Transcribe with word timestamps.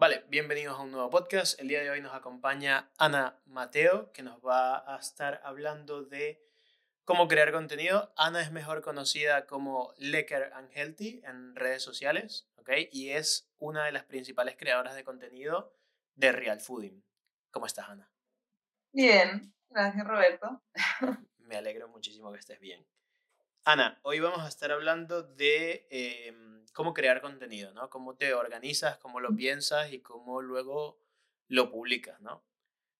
Vale, 0.00 0.24
bienvenidos 0.30 0.78
a 0.78 0.82
un 0.82 0.92
nuevo 0.92 1.10
podcast. 1.10 1.60
El 1.60 1.68
día 1.68 1.82
de 1.82 1.90
hoy 1.90 2.00
nos 2.00 2.14
acompaña 2.14 2.90
Ana 2.96 3.38
Mateo, 3.44 4.10
que 4.12 4.22
nos 4.22 4.40
va 4.40 4.78
a 4.94 4.98
estar 4.98 5.42
hablando 5.44 6.04
de 6.04 6.42
cómo 7.04 7.28
crear 7.28 7.52
contenido. 7.52 8.10
Ana 8.16 8.40
es 8.40 8.50
mejor 8.50 8.80
conocida 8.80 9.46
como 9.46 9.92
Lecker 9.98 10.54
and 10.54 10.70
Healthy 10.72 11.20
en 11.26 11.54
redes 11.54 11.82
sociales, 11.82 12.48
¿ok? 12.56 12.70
Y 12.90 13.10
es 13.10 13.52
una 13.58 13.84
de 13.84 13.92
las 13.92 14.04
principales 14.04 14.56
creadoras 14.56 14.94
de 14.94 15.04
contenido 15.04 15.76
de 16.14 16.32
Real 16.32 16.62
Fooding. 16.62 17.04
¿Cómo 17.50 17.66
estás, 17.66 17.90
Ana? 17.90 18.10
Bien, 18.94 19.54
gracias, 19.68 20.06
Roberto. 20.06 20.62
Me 21.36 21.56
alegro 21.56 21.88
muchísimo 21.88 22.32
que 22.32 22.38
estés 22.38 22.58
bien. 22.58 22.86
Ana, 23.64 23.98
hoy 24.02 24.20
vamos 24.20 24.40
a 24.40 24.48
estar 24.48 24.72
hablando 24.72 25.22
de 25.22 25.86
em, 25.90 26.64
cómo 26.72 26.94
crear 26.94 27.20
contenido, 27.20 27.72
¿no? 27.74 27.90
Cómo 27.90 28.16
te 28.16 28.32
organizas, 28.32 28.96
cómo 28.98 29.20
lo 29.20 29.34
piensas 29.36 29.92
y 29.92 30.00
cómo 30.00 30.40
luego 30.40 30.98
lo 31.48 31.70
publicas, 31.70 32.20
¿no? 32.20 32.42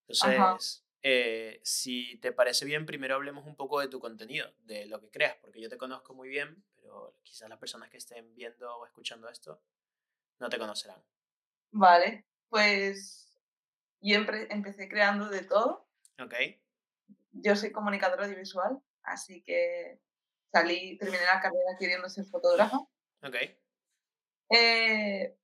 Entonces, 0.07 0.85
eh, 1.03 1.61
si 1.65 2.19
te 2.19 2.33
parece 2.33 2.67
bien, 2.67 2.85
primero 2.85 3.15
hablemos 3.15 3.47
un 3.47 3.57
poco 3.57 3.81
de 3.81 3.89
tu 3.89 4.01
contenido, 4.01 4.53
de 4.65 4.87
lo 4.87 5.01
que 5.01 5.11
creas, 5.11 5.37
porque 5.41 5.61
yo 5.61 5.69
te 5.71 5.79
conozco 5.79 6.15
muy 6.15 6.29
bien, 6.29 6.63
pero 6.77 7.17
quizás 7.23 7.49
las 7.49 7.59
personas 7.59 7.89
que 7.89 7.97
estén 7.97 8.35
viendo 8.35 8.77
o 8.77 8.85
escuchando 8.85 9.29
esto 9.29 9.63
no 10.41 10.51
te 10.51 10.59
conocerán. 10.59 11.03
Vale, 11.71 12.27
pues 12.49 13.39
yo 14.01 14.17
empecé 14.51 14.89
creando 14.89 15.29
de 15.29 15.43
todo. 15.43 15.89
Ok. 16.21 16.35
Yo 17.33 17.57
soy 17.57 17.71
comunicadora 17.71 18.25
audiovisual, 18.25 18.83
así 19.03 19.43
que 19.43 20.01
salí, 20.53 20.99
terminé 20.99 21.25
la 21.25 21.41
carrera 21.41 21.77
queriendo 21.79 22.09
ser 22.09 22.25
fotógrafa. 22.27 22.79
Ok. 23.23 23.37
Eh, 24.51 25.37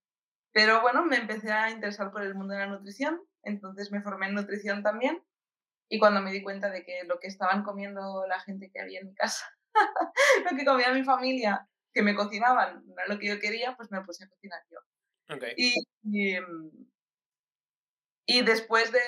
pero 0.51 0.81
bueno, 0.81 1.05
me 1.05 1.17
empecé 1.17 1.51
a 1.51 1.69
interesar 1.69 2.11
por 2.11 2.23
el 2.23 2.35
mundo 2.35 2.53
de 2.53 2.59
la 2.61 2.67
nutrición, 2.67 3.21
entonces 3.43 3.91
me 3.91 4.01
formé 4.01 4.27
en 4.27 4.35
nutrición 4.35 4.83
también. 4.83 5.23
Y 5.89 5.99
cuando 5.99 6.21
me 6.21 6.31
di 6.31 6.43
cuenta 6.43 6.69
de 6.69 6.83
que 6.83 7.03
lo 7.05 7.19
que 7.19 7.27
estaban 7.27 7.63
comiendo 7.63 8.25
la 8.27 8.39
gente 8.41 8.69
que 8.71 8.81
había 8.81 8.99
en 8.99 9.07
mi 9.07 9.15
casa, 9.15 9.45
lo 10.51 10.57
que 10.57 10.65
comía 10.65 10.91
mi 10.91 11.03
familia, 11.03 11.67
que 11.93 12.01
me 12.01 12.15
cocinaban, 12.15 12.85
no 12.85 12.93
era 12.93 13.07
lo 13.07 13.19
que 13.19 13.27
yo 13.27 13.39
quería, 13.39 13.75
pues 13.77 13.89
me 13.91 14.01
puse 14.01 14.25
a 14.25 14.29
cocinar 14.29 14.61
yo. 14.69 14.79
Okay. 15.35 15.53
Y, 15.57 15.75
y, 16.03 16.37
y, 18.25 18.41
después 18.43 18.91
de 18.91 19.01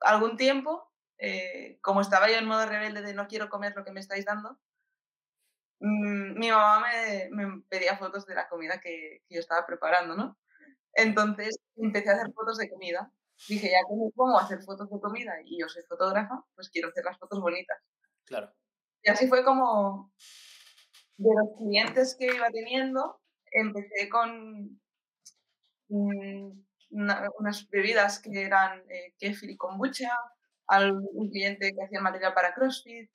algún 0.00 0.36
tiempo, 0.36 0.92
eh, 1.18 1.78
como 1.80 2.00
estaba 2.00 2.28
yo 2.28 2.36
en 2.36 2.46
modo 2.46 2.66
rebelde 2.66 3.02
de 3.02 3.14
no 3.14 3.28
quiero 3.28 3.48
comer 3.48 3.74
lo 3.76 3.84
que 3.84 3.92
me 3.92 4.00
estáis 4.00 4.24
dando, 4.24 4.58
Mm, 5.80 6.38
mi 6.38 6.50
mamá 6.50 6.86
me, 6.86 7.28
me, 7.30 7.62
pedía 7.68 7.96
fotos 7.98 8.26
de 8.26 8.34
la 8.34 8.48
comida 8.48 8.80
que, 8.80 9.22
que, 9.26 9.34
yo 9.34 9.40
estaba 9.40 9.66
preparando, 9.66 10.16
¿no? 10.16 10.38
Entonces 10.94 11.58
empecé 11.76 12.10
a 12.10 12.14
hacer 12.14 12.32
fotos 12.32 12.58
de 12.58 12.70
comida. 12.70 13.10
Dije, 13.48 13.70
ya 13.70 13.78
que 13.88 13.96
me 13.96 14.10
pongo 14.14 14.38
a 14.38 14.42
hacer 14.44 14.62
fotos 14.62 14.88
de 14.90 15.00
comida 15.00 15.32
y 15.44 15.60
yo 15.60 15.68
soy 15.68 15.82
fotógrafa, 15.82 16.44
pues 16.54 16.70
quiero 16.70 16.88
hacer 16.88 17.04
las 17.04 17.18
fotos 17.18 17.40
bonitas. 17.40 17.78
Claro. 18.24 18.52
Y 19.02 19.10
así 19.10 19.26
fue 19.28 19.44
como 19.44 20.12
de 21.16 21.30
los 21.34 21.58
clientes 21.58 22.16
que 22.18 22.26
iba 22.26 22.48
teniendo, 22.50 23.20
empecé 23.50 24.08
con 24.08 24.80
mm, 25.88 26.64
unas 26.90 27.68
bebidas 27.68 28.20
que 28.20 28.42
eran 28.42 28.82
eh, 28.88 29.14
kefir 29.18 29.50
y 29.50 29.56
kombucha, 29.56 30.10
al, 30.66 30.92
un 30.92 31.30
cliente 31.30 31.74
que 31.74 31.84
hacía 31.84 32.00
material 32.00 32.32
para 32.34 32.54
CrossFit, 32.54 33.10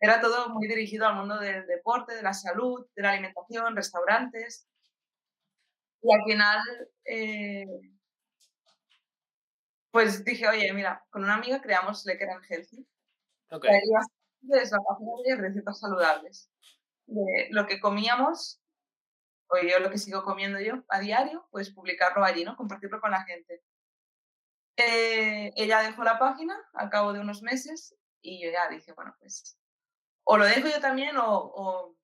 era 0.00 0.20
todo 0.20 0.50
muy 0.50 0.68
dirigido 0.68 1.06
al 1.06 1.16
mundo 1.16 1.38
del 1.38 1.66
deporte, 1.66 2.14
de 2.14 2.22
la 2.22 2.34
salud, 2.34 2.86
de 2.94 3.02
la 3.02 3.10
alimentación, 3.10 3.74
restaurantes. 3.74 4.68
Y 6.02 6.14
al 6.14 6.22
final, 6.24 6.60
eh, 7.04 7.66
pues 9.90 10.24
dije, 10.24 10.46
oye, 10.48 10.72
mira, 10.72 11.04
con 11.10 11.24
una 11.24 11.34
amiga 11.34 11.60
creamos 11.62 12.04
Lecker 12.04 12.30
and 12.30 12.44
Healthy. 12.48 12.86
Okay. 13.50 13.80
Es 14.50 14.70
la 14.70 14.78
página 14.78 15.10
de 15.24 15.36
recetas 15.36 15.80
saludables. 15.80 16.50
De 17.06 17.48
lo 17.50 17.66
que 17.66 17.80
comíamos, 17.80 18.60
o 19.48 19.56
yo 19.58 19.78
lo 19.78 19.90
que 19.90 19.98
sigo 19.98 20.24
comiendo 20.24 20.60
yo 20.60 20.84
a 20.88 21.00
diario, 21.00 21.48
pues 21.50 21.70
publicarlo 21.70 22.24
allí, 22.24 22.44
¿no? 22.44 22.56
Compartirlo 22.56 23.00
con 23.00 23.12
la 23.12 23.24
gente. 23.24 23.62
Eh, 24.76 25.52
ella 25.56 25.80
dejó 25.80 26.04
la 26.04 26.18
página 26.18 26.54
al 26.74 26.90
cabo 26.90 27.14
de 27.14 27.20
unos 27.20 27.40
meses 27.42 27.96
y 28.20 28.44
yo 28.44 28.50
ya 28.50 28.68
dije, 28.68 28.92
bueno, 28.92 29.16
pues 29.18 29.58
o 30.28 30.36
lo 30.36 30.44
dejo 30.44 30.68
yo 30.68 30.80
también 30.80 31.16
o, 31.18 31.96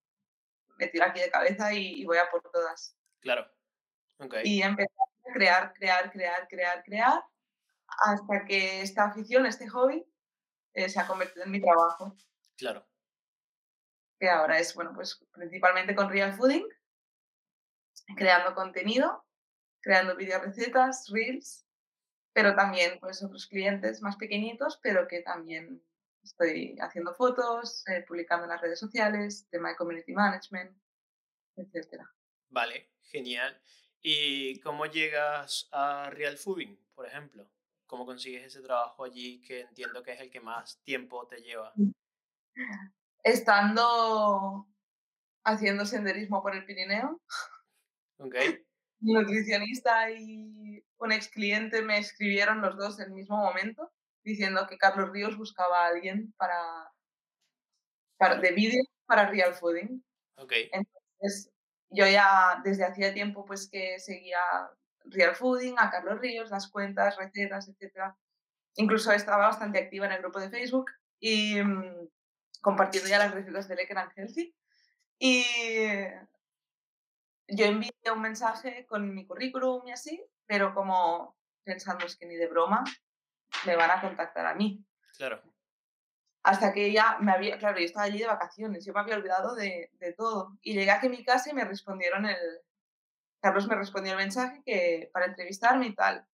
me 0.78 0.86
tiro 0.88 1.04
aquí 1.04 1.20
de 1.20 1.30
cabeza 1.30 1.72
y, 1.72 2.04
voy 2.04 2.18
a 2.18 2.30
por 2.30 2.42
todas. 2.50 2.96
Claro. 3.20 3.46
Y 4.44 4.62
empecé 4.62 4.92
a 4.94 5.32
crear, 5.32 5.72
crear, 5.72 6.10
crear, 6.10 6.48
crear, 6.48 6.82
crear, 6.84 7.24
hasta 7.86 8.44
que 8.46 8.80
esta 8.82 9.04
afición, 9.04 9.46
este 9.46 9.68
hobby, 9.68 10.04
eh, 10.74 10.88
se 10.88 11.00
ha 11.00 11.06
convertido 11.06 11.44
en 11.44 11.50
mi 11.50 11.60
trabajo. 11.60 12.16
Claro. 12.56 12.86
Que 14.18 14.30
ahora 14.30 14.58
es, 14.58 14.74
bueno, 14.74 14.92
pues 14.94 15.24
principalmente 15.32 15.94
con 15.94 16.08
Real 16.08 16.32
Fooding, 16.32 16.66
creando 18.16 18.54
contenido, 18.54 19.24
creando 19.80 20.14
recetas, 20.14 21.08
reels, 21.12 21.66
pero 22.32 22.54
también 22.54 22.98
pues 23.00 23.22
otros 23.22 23.46
clientes 23.46 24.00
más 24.00 24.16
pequeñitos, 24.16 24.78
pero 24.80 25.08
que 25.08 25.22
también 25.22 25.82
Estoy 26.22 26.76
haciendo 26.80 27.14
fotos, 27.14 27.84
eh, 27.88 28.04
publicando 28.06 28.44
en 28.44 28.50
las 28.50 28.60
redes 28.60 28.78
sociales, 28.78 29.46
tema 29.50 29.70
de 29.70 29.76
community 29.76 30.12
management, 30.12 30.76
etc. 31.56 32.02
Vale, 32.48 32.90
genial. 33.02 33.60
¿Y 34.00 34.60
cómo 34.60 34.86
llegas 34.86 35.68
a 35.72 36.10
Real 36.10 36.36
Fooding, 36.36 36.78
por 36.94 37.06
ejemplo? 37.06 37.48
¿Cómo 37.86 38.06
consigues 38.06 38.44
ese 38.44 38.60
trabajo 38.60 39.04
allí 39.04 39.40
que 39.42 39.60
entiendo 39.60 40.02
que 40.02 40.12
es 40.12 40.20
el 40.20 40.30
que 40.30 40.40
más 40.40 40.80
tiempo 40.82 41.26
te 41.26 41.42
lleva? 41.42 41.72
Mm. 41.76 41.90
Estando 43.24 44.66
haciendo 45.44 45.86
senderismo 45.86 46.42
por 46.42 46.54
el 46.54 46.64
Pirineo. 46.64 47.20
Ok. 48.18 48.34
Mi 49.00 49.12
nutricionista 49.14 50.10
y 50.10 50.84
un 50.98 51.12
ex 51.12 51.28
cliente 51.28 51.82
me 51.82 51.98
escribieron 51.98 52.60
los 52.60 52.76
dos 52.76 53.00
en 53.00 53.06
el 53.06 53.12
mismo 53.12 53.36
momento 53.36 53.92
diciendo 54.22 54.66
que 54.68 54.78
Carlos 54.78 55.10
Ríos 55.10 55.36
buscaba 55.36 55.84
a 55.84 55.88
alguien 55.88 56.32
para, 56.36 56.92
para 58.16 58.36
de 58.36 58.52
vídeo 58.52 58.82
para 59.06 59.28
Real 59.28 59.54
Fooding. 59.54 60.04
Okay. 60.36 60.70
Entonces, 60.72 61.50
yo 61.90 62.06
ya 62.06 62.60
desde 62.64 62.84
hacía 62.84 63.12
tiempo 63.12 63.44
pues 63.44 63.68
que 63.68 63.98
seguía 63.98 64.40
Real 65.04 65.34
Fooding, 65.34 65.74
a 65.78 65.90
Carlos 65.90 66.20
Ríos, 66.20 66.50
las 66.50 66.68
cuentas, 66.68 67.16
recetas, 67.16 67.68
etc. 67.68 68.14
Incluso 68.76 69.12
estaba 69.12 69.48
bastante 69.48 69.78
activa 69.78 70.06
en 70.06 70.12
el 70.12 70.22
grupo 70.22 70.40
de 70.40 70.50
Facebook 70.50 70.90
y 71.20 71.62
mm, 71.62 72.08
compartiendo 72.60 73.08
ya 73.08 73.18
las 73.18 73.34
recetas 73.34 73.68
de 73.68 73.76
Lecker 73.76 73.98
and 73.98 74.12
Healthy. 74.16 74.54
Y 75.18 75.44
yo 77.48 77.66
envié 77.66 77.92
un 78.12 78.22
mensaje 78.22 78.86
con 78.86 79.14
mi 79.14 79.26
currículum 79.26 79.86
y 79.86 79.92
así, 79.92 80.24
pero 80.46 80.74
como 80.74 81.36
pensando 81.64 82.06
es 82.06 82.16
que 82.16 82.26
ni 82.26 82.36
de 82.36 82.48
broma 82.48 82.82
me 83.66 83.76
van 83.76 83.90
a 83.90 84.00
contactar 84.00 84.46
a 84.46 84.54
mí. 84.54 84.84
Claro. 85.16 85.42
Hasta 86.42 86.72
que 86.72 86.86
ella 86.86 87.18
me 87.20 87.32
había, 87.32 87.58
claro, 87.58 87.78
yo 87.78 87.84
estaba 87.84 88.06
allí 88.06 88.18
de 88.18 88.26
vacaciones, 88.26 88.84
yo 88.84 88.92
me 88.92 89.00
había 89.00 89.16
olvidado 89.16 89.54
de, 89.54 89.90
de 89.92 90.12
todo. 90.12 90.58
Y 90.62 90.74
llegué 90.74 90.90
aquí 90.90 91.06
a 91.06 91.10
mi 91.10 91.24
casa 91.24 91.50
y 91.50 91.54
me 91.54 91.64
respondieron 91.64 92.26
el, 92.26 92.36
Carlos 93.42 93.66
me 93.66 93.74
respondió 93.74 94.12
el 94.12 94.18
mensaje 94.18 94.62
que 94.64 95.10
para 95.12 95.26
entrevistarme 95.26 95.86
y 95.86 95.94
tal. 95.94 96.24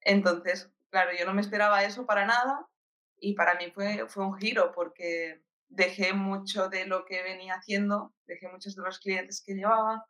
Entonces, 0.00 0.70
claro, 0.90 1.10
yo 1.18 1.26
no 1.26 1.34
me 1.34 1.40
esperaba 1.40 1.82
eso 1.82 2.06
para 2.06 2.24
nada 2.26 2.66
y 3.20 3.34
para 3.34 3.56
mí 3.56 3.72
fue, 3.72 4.06
fue 4.08 4.24
un 4.24 4.38
giro 4.38 4.70
porque 4.72 5.42
dejé 5.68 6.12
mucho 6.12 6.68
de 6.68 6.86
lo 6.86 7.04
que 7.04 7.24
venía 7.24 7.54
haciendo, 7.54 8.14
dejé 8.26 8.48
muchos 8.48 8.76
de 8.76 8.82
los 8.82 9.00
clientes 9.00 9.42
que 9.44 9.54
llevaba 9.54 10.06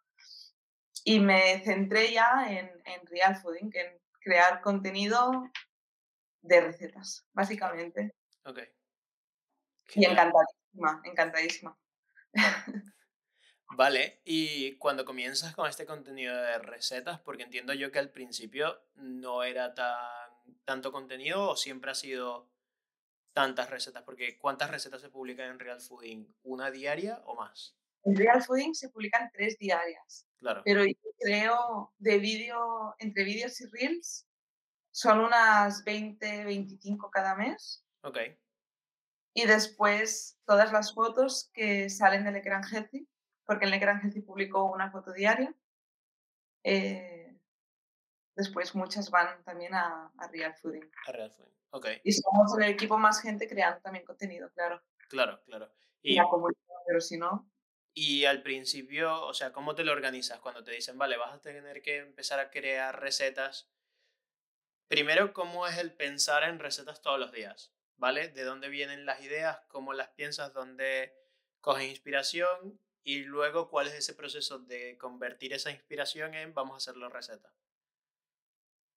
y 1.03 1.19
me 1.21 1.63
centré 1.65 2.13
ya 2.13 2.47
en, 2.49 2.71
en 2.85 3.07
real 3.07 3.37
fooding, 3.37 3.71
en 3.73 3.99
crear 4.21 4.61
contenido 4.61 5.51
de 6.43 6.61
recetas, 6.61 7.27
básicamente. 7.33 8.15
Ok. 8.45 8.61
Y 9.95 10.05
encantadísima, 10.05 11.03
encantadísima. 11.05 11.79
Vale, 13.77 14.23
y 14.25 14.77
cuando 14.79 15.05
comienzas 15.05 15.55
con 15.55 15.69
este 15.69 15.85
contenido 15.85 16.35
de 16.35 16.59
recetas, 16.59 17.21
porque 17.21 17.43
entiendo 17.43 17.75
yo 17.75 17.93
que 17.93 17.99
al 17.99 18.11
principio 18.11 18.81
no 18.95 19.43
era 19.43 19.75
tan 19.75 20.29
tanto 20.65 20.93
contenido 20.93 21.51
o 21.51 21.57
siempre 21.57 21.91
ha 21.91 21.95
sido 21.95 22.51
tantas 23.33 23.71
recetas, 23.71 24.03
porque 24.03 24.39
¿cuántas 24.39 24.71
recetas 24.71 25.01
se 25.01 25.11
publican 25.11 25.51
en 25.51 25.59
Real 25.59 25.81
Fooding? 25.81 26.35
¿Una 26.43 26.71
diaria 26.71 27.23
o 27.25 27.35
más? 27.35 27.77
En 28.05 28.17
Real 28.17 28.43
Fooding 28.43 28.75
se 28.75 28.89
publican 28.89 29.31
tres 29.33 29.59
diarias. 29.59 30.27
Claro. 30.37 30.63
Pero 30.65 30.85
yo 30.85 30.95
creo 31.19 31.93
de 31.99 32.19
vídeo, 32.19 32.95
entre 32.99 33.25
vídeos 33.25 33.61
y 33.61 33.67
reels, 33.67 34.28
son 34.99 35.21
unas 35.21 35.85
20, 35.85 36.45
25 36.45 37.09
cada 37.09 37.37
mes. 37.37 37.87
Ok. 38.03 38.19
Y 39.33 39.47
después 39.47 40.41
todas 40.45 40.73
las 40.73 40.93
fotos 40.93 41.53
que 41.55 41.89
salen 41.89 42.25
del 42.25 42.35
Ecran 42.35 42.65
Healthy, 42.65 43.09
porque 43.45 43.67
el 43.67 43.75
Ecran 43.75 44.01
Healthy 44.01 44.23
publicó 44.23 44.65
una 44.65 44.91
foto 44.91 45.13
diaria. 45.13 45.55
Eh, 46.65 47.39
después 48.35 48.75
muchas 48.75 49.09
van 49.13 49.45
también 49.45 49.73
a, 49.73 50.11
a 50.19 50.29
Real 50.33 50.57
Fooding. 50.57 50.91
A 51.07 51.13
Real 51.13 51.31
Fooding, 51.31 51.55
ok. 51.71 51.87
Y 52.03 52.11
somos 52.11 52.59
el 52.59 52.65
equipo 52.65 52.99
más 52.99 53.23
gente 53.23 53.47
creando 53.47 53.81
también 53.81 54.05
contenido, 54.05 54.51
claro. 54.51 54.83
Claro, 55.09 55.41
claro. 55.45 55.73
Y 56.03 56.19
Y, 56.19 56.23
pero 56.89 57.01
si 57.01 57.19
no, 57.19 57.49
y 57.95 58.25
al 58.25 58.43
principio, 58.43 59.23
o 59.23 59.33
sea, 59.33 59.53
¿cómo 59.53 59.77
te 59.77 59.85
lo 59.85 59.93
organizas 59.93 60.41
cuando 60.41 60.65
te 60.65 60.73
dicen, 60.73 60.99
vale, 60.99 61.17
vas 61.17 61.35
a 61.35 61.41
tener 61.41 61.83
que 61.83 61.99
empezar 61.99 62.41
a 62.41 62.51
crear 62.51 63.01
recetas? 63.01 63.69
Primero, 64.89 65.33
¿cómo 65.35 65.67
es 65.67 65.77
el 65.79 65.93
pensar 65.93 66.43
en 66.45 66.59
recetas 66.59 67.03
todos 67.03 67.19
los 67.19 67.33
días? 67.33 67.73
¿Vale? 67.97 68.29
¿De 68.29 68.43
dónde 68.45 68.69
vienen 68.69 69.07
las 69.07 69.21
ideas? 69.23 69.61
¿Cómo 69.69 69.93
las 69.93 70.09
piensas? 70.11 70.53
¿Dónde 70.55 71.15
coges 71.61 71.89
inspiración? 71.89 72.81
Y 73.03 73.25
luego, 73.25 73.69
¿cuál 73.71 73.89
es 73.89 73.95
ese 73.95 74.15
proceso 74.15 74.59
de 74.59 74.97
convertir 74.99 75.53
esa 75.53 75.71
inspiración 75.71 76.35
en 76.35 76.55
vamos 76.55 76.75
a 76.75 76.77
hacerlo 76.79 77.09
receta? 77.09 77.53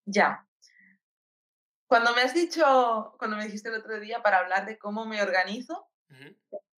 ya. 0.06 0.46
Cuando 1.88 2.14
me 2.16 2.22
has 2.22 2.34
dicho, 2.34 3.16
cuando 3.18 3.36
me 3.36 3.46
dijiste 3.46 3.70
el 3.70 3.76
otro 3.76 4.00
día 4.00 4.24
para 4.24 4.40
hablar 4.40 4.66
de 4.66 4.78
cómo 4.78 5.06
me 5.06 5.22
organizo, 5.22 5.90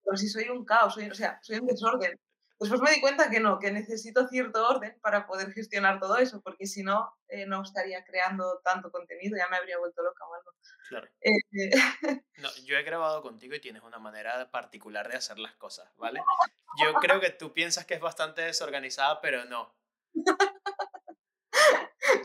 pero 0.04 0.16
si 0.16 0.28
soy 0.28 0.48
un 0.48 0.64
caos, 0.64 0.94
soy, 0.94 1.08
o 1.08 1.14
sea, 1.14 1.38
soy 1.40 1.58
un 1.58 1.66
desorden. 1.66 2.18
Después 2.64 2.80
me 2.80 2.94
di 2.94 3.00
cuenta 3.00 3.30
que 3.30 3.40
no, 3.40 3.58
que 3.58 3.70
necesito 3.70 4.26
cierto 4.28 4.66
orden 4.66 4.98
para 5.00 5.26
poder 5.26 5.52
gestionar 5.52 6.00
todo 6.00 6.16
eso, 6.16 6.40
porque 6.42 6.66
si 6.66 6.82
no, 6.82 7.12
eh, 7.28 7.46
no 7.46 7.62
estaría 7.62 8.04
creando 8.04 8.60
tanto 8.64 8.90
contenido, 8.90 9.36
ya 9.36 9.48
me 9.48 9.56
habría 9.56 9.78
vuelto 9.78 10.02
loca 10.02 10.24
o 10.26 10.34
algo. 10.34 10.52
Claro. 10.88 11.08
Eh, 11.20 12.22
No, 12.38 12.48
yo 12.64 12.76
he 12.76 12.82
grabado 12.82 13.22
contigo 13.22 13.54
y 13.54 13.60
tienes 13.60 13.82
una 13.82 13.98
manera 13.98 14.50
particular 14.50 15.08
de 15.08 15.16
hacer 15.16 15.38
las 15.38 15.54
cosas, 15.56 15.90
¿vale? 15.96 16.20
Yo 16.82 16.92
creo 16.94 17.20
que 17.20 17.30
tú 17.30 17.52
piensas 17.52 17.86
que 17.86 17.94
es 17.94 18.00
bastante 18.00 18.42
desorganizada, 18.42 19.20
pero 19.20 19.44
no. 19.44 19.76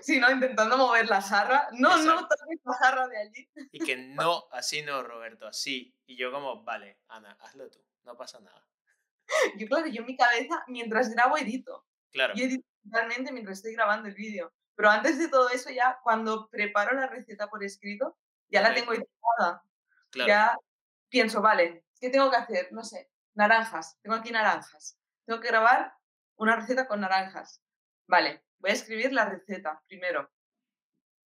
si 0.01 0.19
no, 0.19 0.31
intentando 0.31 0.77
mover 0.77 1.07
la 1.07 1.21
jarra. 1.21 1.67
No, 1.73 1.97
no, 1.97 2.27
toques 2.27 2.59
la 2.63 2.73
jarra 2.73 3.07
de 3.07 3.17
allí. 3.19 3.49
Y 3.71 3.79
que 3.85 3.95
no, 3.95 4.47
así 4.51 4.81
no, 4.81 5.03
Roberto, 5.03 5.45
así. 5.47 5.95
Y 6.07 6.17
yo 6.17 6.31
como, 6.31 6.63
vale, 6.63 6.99
Ana, 7.07 7.37
hazlo 7.41 7.69
tú, 7.69 7.85
no 8.03 8.17
pasa 8.17 8.39
nada. 8.39 8.68
Yo, 9.57 9.67
claro, 9.67 9.87
yo 9.87 10.01
en 10.01 10.07
mi 10.07 10.17
cabeza, 10.17 10.63
mientras 10.67 11.09
grabo, 11.09 11.37
edito. 11.37 11.85
Claro, 12.11 12.33
Y 12.35 12.43
edito 12.43 12.65
totalmente 12.83 13.31
mientras 13.31 13.57
estoy 13.59 13.73
grabando 13.73 14.07
el 14.07 14.15
vídeo. 14.15 14.51
Pero 14.75 14.89
antes 14.89 15.19
de 15.19 15.27
todo 15.27 15.49
eso, 15.49 15.69
ya 15.69 15.99
cuando 16.03 16.49
preparo 16.49 16.93
la 16.95 17.07
receta 17.07 17.47
por 17.47 17.63
escrito, 17.63 18.17
ya 18.47 18.61
la 18.61 18.73
tengo 18.73 18.93
editada. 18.93 19.63
claro, 20.09 20.27
Ya 20.27 20.57
pienso, 21.09 21.41
vale, 21.41 21.83
¿qué 21.99 22.09
tengo 22.09 22.31
que 22.31 22.37
hacer? 22.37 22.69
No 22.71 22.83
sé, 22.83 23.11
naranjas. 23.35 23.99
Tengo 24.01 24.15
aquí 24.15 24.31
naranjas. 24.31 24.97
Tengo 25.25 25.39
que 25.41 25.49
grabar 25.49 25.93
una 26.37 26.55
receta 26.55 26.87
con 26.87 27.01
naranjas. 27.01 27.61
Vale, 28.07 28.43
voy 28.57 28.71
a 28.71 28.73
escribir 28.73 29.11
la 29.13 29.25
receta 29.25 29.83
primero. 29.87 30.31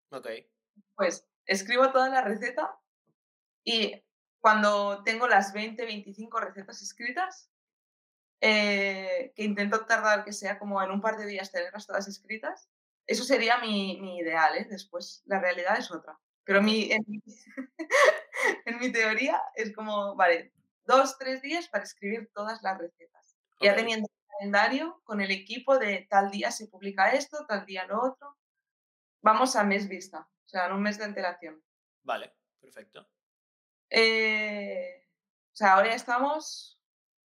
ok, 0.09 0.27
Pues 0.95 1.25
escribo 1.45 1.91
toda 1.91 2.09
la 2.09 2.21
receta 2.21 2.75
y 3.63 4.03
cuando 4.39 5.03
tengo 5.03 5.27
las 5.27 5.53
20, 5.53 5.85
25 5.85 6.39
recetas 6.39 6.81
escritas, 6.81 7.49
eh, 8.45 9.31
que 9.38 9.44
intento 9.45 9.86
tardar 9.86 10.25
que 10.25 10.34
sea 10.34 10.60
como 10.60 10.84
en 10.84 10.92
un 10.92 11.00
par 11.00 11.16
de 11.16 11.25
días 11.25 11.50
tenerlas 11.50 11.88
todas 11.88 12.10
escritas, 12.10 12.69
eso 13.07 13.24
sería 13.24 13.57
mi, 13.60 14.01
mi 14.01 14.18
ideal, 14.18 14.57
¿eh? 14.57 14.68
Después 14.69 15.24
la 15.28 15.40
realidad 15.40 15.80
es 15.80 15.90
otra. 15.92 16.19
Pero 16.44 16.62
mi, 16.62 16.92
en, 16.92 17.06
mi, 17.07 17.22
en 18.66 18.80
mi 18.80 18.92
teoría 18.92 19.42
es 19.56 19.74
como, 19.74 20.16
vale, 20.16 20.51
dos, 20.84 21.18
tres 21.18 21.42
días 21.42 21.69
para 21.69 21.86
escribir 21.86 22.30
todas 22.34 22.62
las 22.63 22.78
recetas. 22.78 23.38
Ya 23.62 23.75
teniendo 23.78 24.10
un 24.12 24.28
calendario 24.34 25.01
con 25.06 25.22
el 25.22 25.31
equipo 25.31 25.80
de 25.80 26.06
tal 26.10 26.30
día 26.30 26.51
se 26.51 26.68
publica 26.68 27.13
esto, 27.13 27.45
tal 27.48 27.66
día 27.66 27.86
lo 27.86 28.01
otro. 28.01 28.38
Vamos 29.22 29.56
a 29.56 29.63
mes 29.63 29.88
vista, 29.88 30.28
o 30.45 30.50
sea, 30.50 30.66
en 30.66 30.74
un 30.74 30.81
mes 30.81 30.98
de 30.98 31.06
antelación. 31.06 31.63
vale, 32.04 32.34
perfecto. 32.60 33.07
Eh, 33.90 35.07
o 35.54 35.56
sea, 35.56 35.75
ahora 35.75 35.92
ya 35.92 35.95
estamos, 35.95 36.82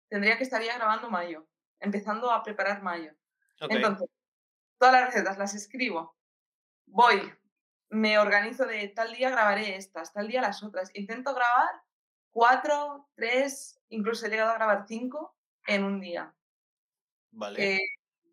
tendría 0.08 0.37
que 0.37 0.44
estaría 0.44 0.76
grabando 0.76 1.11
mayo, 1.11 1.47
empezando 1.81 2.31
a 2.31 2.43
preparar 2.43 2.82
mayo. 2.82 3.12
Entonces, 3.61 4.08
todas 4.79 4.94
las 4.94 5.06
recetas 5.06 5.38
las 5.38 5.55
escribo, 5.55 6.17
voy, 6.87 7.32
me 7.88 8.19
organizo 8.19 8.67
de 8.67 8.88
tal 8.88 9.12
día 9.14 9.31
grabaré 9.31 9.76
estas, 9.76 10.12
tal 10.12 10.29
día 10.29 10.41
las 10.43 10.62
otras. 10.62 10.91
Intento 10.94 11.35
grabar 11.35 11.82
cuatro, 12.31 13.08
tres, 13.14 13.81
incluso 13.88 14.26
he 14.26 14.31
llegado 14.31 14.50
a 14.50 14.56
grabar 14.56 14.85
cinco 14.87 15.37
en 15.67 15.85
un 15.85 16.00
día. 16.00 16.35
vale, 17.31 17.56
que 17.56 17.81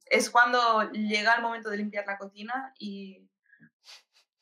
es 0.06 0.30
cuando 0.30 0.92
llega 0.92 1.36
el 1.36 1.42
momento 1.42 1.70
de 1.70 1.78
limpiar 1.78 2.06
la 2.06 2.18
cocina 2.18 2.74
y, 2.78 3.28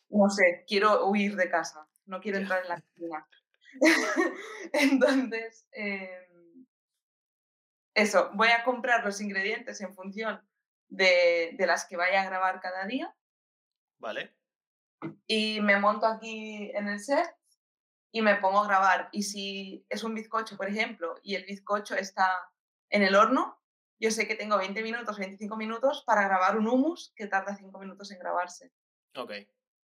no 0.09 0.29
sé, 0.29 0.65
quiero 0.67 1.05
huir 1.07 1.35
de 1.35 1.49
casa, 1.49 1.87
no 2.05 2.19
quiero 2.19 2.39
entrar 2.39 2.63
en 2.63 2.69
la 2.69 2.81
cocina. 2.81 3.27
Entonces, 4.73 5.67
em, 5.71 6.30
eso, 7.93 8.31
voy 8.33 8.49
a 8.49 8.63
comprar 8.63 9.03
los 9.03 9.19
ingredientes 9.21 9.81
en 9.81 9.93
función 9.93 10.41
de, 10.87 11.55
de 11.57 11.67
las 11.67 11.85
que 11.85 11.97
vaya 11.97 12.21
a 12.21 12.25
grabar 12.25 12.59
cada 12.61 12.85
día 12.85 13.15
vale, 13.99 14.35
y 15.27 15.61
me 15.61 15.77
monto 15.77 16.05
aquí 16.05 16.71
en 16.73 16.87
el 16.87 16.99
set 16.99 17.35
y 18.11 18.21
me 18.21 18.35
pongo 18.35 18.59
a 18.59 18.67
grabar. 18.67 19.09
Y 19.11 19.23
si 19.23 19.85
es 19.89 20.03
un 20.03 20.13
bizcocho, 20.13 20.57
por 20.57 20.67
ejemplo, 20.67 21.15
y 21.23 21.35
el 21.35 21.45
bizcocho 21.45 21.95
está 21.95 22.51
en 22.89 23.03
el 23.03 23.15
horno, 23.15 23.59
yo 23.99 24.11
sé 24.11 24.27
que 24.27 24.35
tengo 24.35 24.57
20 24.57 24.81
minutos, 24.83 25.17
25 25.17 25.55
minutos 25.55 26.03
para 26.05 26.23
grabar 26.23 26.57
un 26.57 26.67
hummus 26.67 27.13
que 27.15 27.27
tarda 27.27 27.55
5 27.55 27.77
minutos 27.79 28.11
en 28.11 28.19
grabarse. 28.19 28.73
ok, 29.15 29.31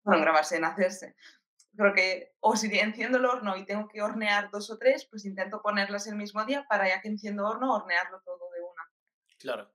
Bueno, 0.05 0.19
en 0.19 0.23
grabarse, 0.23 0.57
en 0.57 0.65
hacerse. 0.65 1.17
Creo 1.77 1.93
que, 1.93 2.35
o 2.41 2.57
si 2.57 2.67
enciendo 2.79 3.19
el 3.19 3.25
horno 3.25 3.57
y 3.57 3.65
tengo 3.65 3.89
que 3.89 4.01
hornear 4.01 4.51
dos 4.51 4.71
o 4.71 4.79
tres, 4.79 5.07
pues 5.11 5.25
intento 5.25 5.61
ponerlas 5.61 6.07
el 6.07 6.17
mismo 6.17 6.45
día 6.45 6.67
para 6.69 6.89
ya 6.89 7.01
que 7.01 7.09
enciendo 7.09 7.47
horno, 7.47 7.75
hornearlo 7.75 8.21
todo 8.25 8.51
de 8.53 8.61
una. 8.61 8.83
claro, 9.39 9.75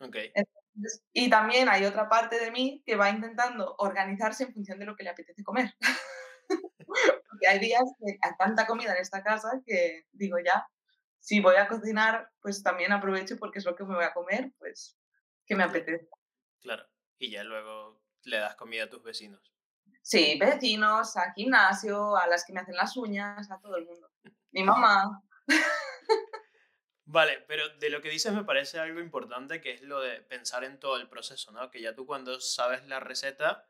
ok, 0.00 0.16
Entonces, 0.34 1.04
y 1.12 1.30
también 1.30 1.68
hay 1.68 1.84
otra 1.84 2.08
parte 2.08 2.38
de 2.40 2.50
mí 2.50 2.82
que 2.84 2.96
va 2.96 3.10
intentando 3.10 3.76
organizarse 3.78 4.44
en 4.44 4.52
función 4.52 4.78
de 4.78 4.86
lo 4.86 4.96
que 4.96 5.04
le 5.04 5.10
apetece 5.10 5.44
comer. 5.44 5.72
Porque 7.28 7.46
hay 7.46 7.58
días 7.58 7.84
que 7.98 8.18
hay 8.20 8.36
tanta 8.36 8.66
comida 8.66 8.92
en 8.92 9.00
esta 9.00 9.22
casa 9.22 9.62
que 9.64 10.04
digo 10.12 10.38
ya, 10.44 10.66
si 11.24 11.40
voy 11.40 11.56
a 11.56 11.68
cocinar, 11.68 12.30
pues 12.42 12.62
también 12.62 12.92
aprovecho 12.92 13.38
porque 13.38 13.58
es 13.58 13.64
lo 13.64 13.74
que 13.74 13.84
me 13.84 13.94
voy 13.94 14.04
a 14.04 14.12
comer, 14.12 14.52
pues 14.58 14.98
que 15.46 15.56
me 15.56 15.64
apetece. 15.64 16.06
claro. 16.60 16.86
Y 17.18 17.30
ya 17.30 17.44
luego 17.44 18.02
le 18.24 18.38
das 18.38 18.56
comida 18.56 18.84
a 18.84 18.90
tus 18.90 19.02
vecinos. 19.02 19.53
Sí, 20.04 20.36
vecinos, 20.38 21.16
a 21.16 21.32
gimnasio, 21.32 22.14
a 22.14 22.26
las 22.26 22.44
que 22.44 22.52
me 22.52 22.60
hacen 22.60 22.76
las 22.76 22.94
uñas, 22.94 23.50
a 23.50 23.58
todo 23.58 23.76
el 23.78 23.86
mundo. 23.86 24.10
Mi 24.50 24.62
mamá. 24.62 25.22
Vale, 27.06 27.42
pero 27.48 27.70
de 27.78 27.88
lo 27.88 28.02
que 28.02 28.10
dices 28.10 28.30
me 28.34 28.44
parece 28.44 28.78
algo 28.78 29.00
importante 29.00 29.62
que 29.62 29.72
es 29.72 29.80
lo 29.80 30.00
de 30.00 30.20
pensar 30.20 30.62
en 30.62 30.78
todo 30.78 30.98
el 30.98 31.08
proceso, 31.08 31.52
¿no? 31.52 31.70
Que 31.70 31.80
ya 31.80 31.94
tú 31.94 32.04
cuando 32.04 32.38
sabes 32.38 32.86
la 32.86 33.00
receta, 33.00 33.66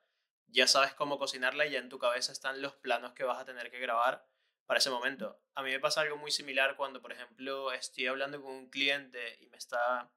ya 0.48 0.66
sabes 0.66 0.92
cómo 0.94 1.20
cocinarla 1.20 1.66
y 1.66 1.70
ya 1.70 1.78
en 1.78 1.88
tu 1.88 2.00
cabeza 2.00 2.32
están 2.32 2.60
los 2.60 2.74
planos 2.74 3.12
que 3.12 3.22
vas 3.22 3.38
a 3.38 3.44
tener 3.44 3.70
que 3.70 3.78
grabar 3.78 4.26
para 4.66 4.78
ese 4.78 4.90
momento. 4.90 5.40
A 5.54 5.62
mí 5.62 5.70
me 5.70 5.78
pasa 5.78 6.00
algo 6.00 6.16
muy 6.16 6.32
similar 6.32 6.74
cuando, 6.74 7.00
por 7.00 7.12
ejemplo, 7.12 7.70
estoy 7.70 8.08
hablando 8.08 8.42
con 8.42 8.50
un 8.50 8.70
cliente 8.70 9.36
y 9.40 9.46
me 9.50 9.56
está 9.56 10.10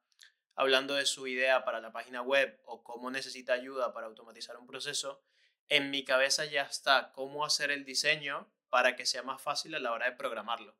hablando 0.56 0.94
de 0.94 1.06
su 1.06 1.28
idea 1.28 1.64
para 1.64 1.80
la 1.80 1.92
página 1.92 2.22
web 2.22 2.60
o 2.64 2.82
cómo 2.82 3.08
necesita 3.08 3.52
ayuda 3.52 3.92
para 3.92 4.08
automatizar 4.08 4.56
un 4.56 4.66
proceso. 4.66 5.22
En 5.68 5.90
mi 5.90 6.04
cabeza 6.04 6.44
ya 6.44 6.62
está 6.62 7.12
cómo 7.12 7.44
hacer 7.44 7.70
el 7.70 7.84
diseño 7.84 8.50
para 8.70 8.96
que 8.96 9.06
sea 9.06 9.22
más 9.22 9.40
fácil 9.40 9.74
a 9.74 9.78
la 9.80 9.92
hora 9.92 10.06
de 10.06 10.16
programarlo. 10.16 10.76